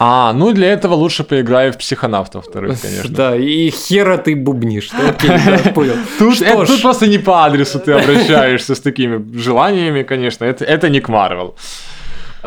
А, 0.01 0.33
ну 0.33 0.53
для 0.53 0.73
этого 0.73 0.95
лучше 0.95 1.25
поиграю 1.25 1.73
в 1.73 1.77
психонавтов 1.77 2.47
вторых, 2.47 2.81
конечно. 2.81 3.11
Да, 3.11 3.37
и 3.37 3.71
хера 3.71 4.17
ты 4.17 4.37
бубнишь. 4.37 4.91
Окей, 4.93 5.31
да, 5.31 5.73
понял. 5.73 5.95
Тут, 6.19 6.41
это, 6.41 6.67
тут 6.67 6.83
просто 6.83 7.07
не 7.07 7.19
по 7.19 7.45
адресу 7.45 7.81
ты 7.81 7.93
обращаешься 7.93 8.75
с 8.75 8.81
такими 8.81 9.21
желаниями, 9.37 10.05
конечно. 10.05 10.45
Это, 10.45 10.65
это 10.65 10.89
не 10.89 11.01
к 11.01 11.09
Марвел. 11.09 11.57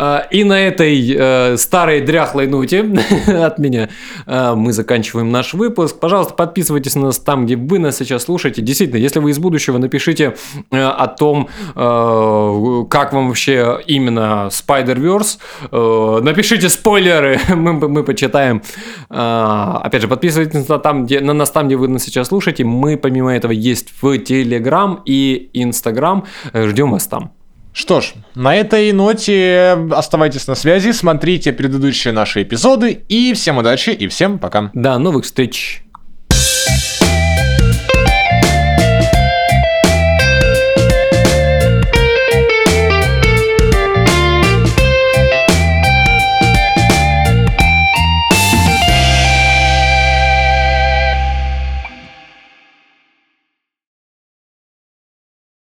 А, 0.03 0.25
и 0.31 0.43
на 0.43 0.59
этой 0.59 1.15
э, 1.15 1.57
старой 1.57 2.01
дряхлой 2.01 2.47
ноте 2.47 2.79
от 3.27 3.59
меня 3.59 3.89
э, 4.25 4.53
мы 4.55 4.73
заканчиваем 4.73 5.31
наш 5.31 5.53
выпуск. 5.53 5.99
Пожалуйста, 5.99 6.33
подписывайтесь 6.33 6.95
на 6.95 7.03
нас 7.03 7.19
там, 7.19 7.45
где 7.45 7.55
вы 7.55 7.77
нас 7.77 7.97
сейчас 7.97 8.23
слушаете. 8.23 8.63
Действительно, 8.63 8.97
если 8.97 9.19
вы 9.19 9.29
из 9.29 9.37
будущего, 9.37 9.77
напишите 9.77 10.35
э, 10.71 10.81
о 10.81 11.05
том, 11.05 11.49
э, 11.75 12.83
как 12.89 13.13
вам 13.13 13.27
вообще 13.27 13.79
именно 13.85 14.49
Spider-Verse. 14.49 16.21
Напишите 16.23 16.69
спойлеры, 16.69 17.39
мы, 17.49 17.73
мы 17.73 18.03
почитаем. 18.03 18.63
Э, 19.11 19.77
опять 19.83 20.01
же, 20.01 20.07
подписывайтесь 20.07 20.67
на, 20.67 20.79
там, 20.79 21.05
где, 21.05 21.19
на 21.19 21.33
нас 21.33 21.51
там, 21.51 21.67
где 21.67 21.75
вы 21.75 21.87
нас 21.87 22.01
сейчас 22.01 22.29
слушаете. 22.29 22.63
Мы, 22.63 22.97
помимо 22.97 23.35
этого, 23.35 23.51
есть 23.51 23.93
в 24.01 24.05
Telegram 24.15 24.97
и 25.05 25.51
Instagram. 25.53 26.23
Ждем 26.55 26.89
вас 26.89 27.05
там. 27.05 27.33
Что 27.73 28.01
ж, 28.01 28.13
на 28.35 28.55
этой 28.55 28.91
ноте 28.91 29.77
оставайтесь 29.91 30.47
на 30.47 30.55
связи, 30.55 30.91
смотрите 30.91 31.53
предыдущие 31.53 32.13
наши 32.13 32.43
эпизоды, 32.43 33.03
и 33.07 33.33
всем 33.33 33.57
удачи 33.57 33.91
и 33.91 34.07
всем 34.07 34.39
пока. 34.39 34.71
До 34.73 34.97
новых 34.97 35.25
встреч! 35.25 35.83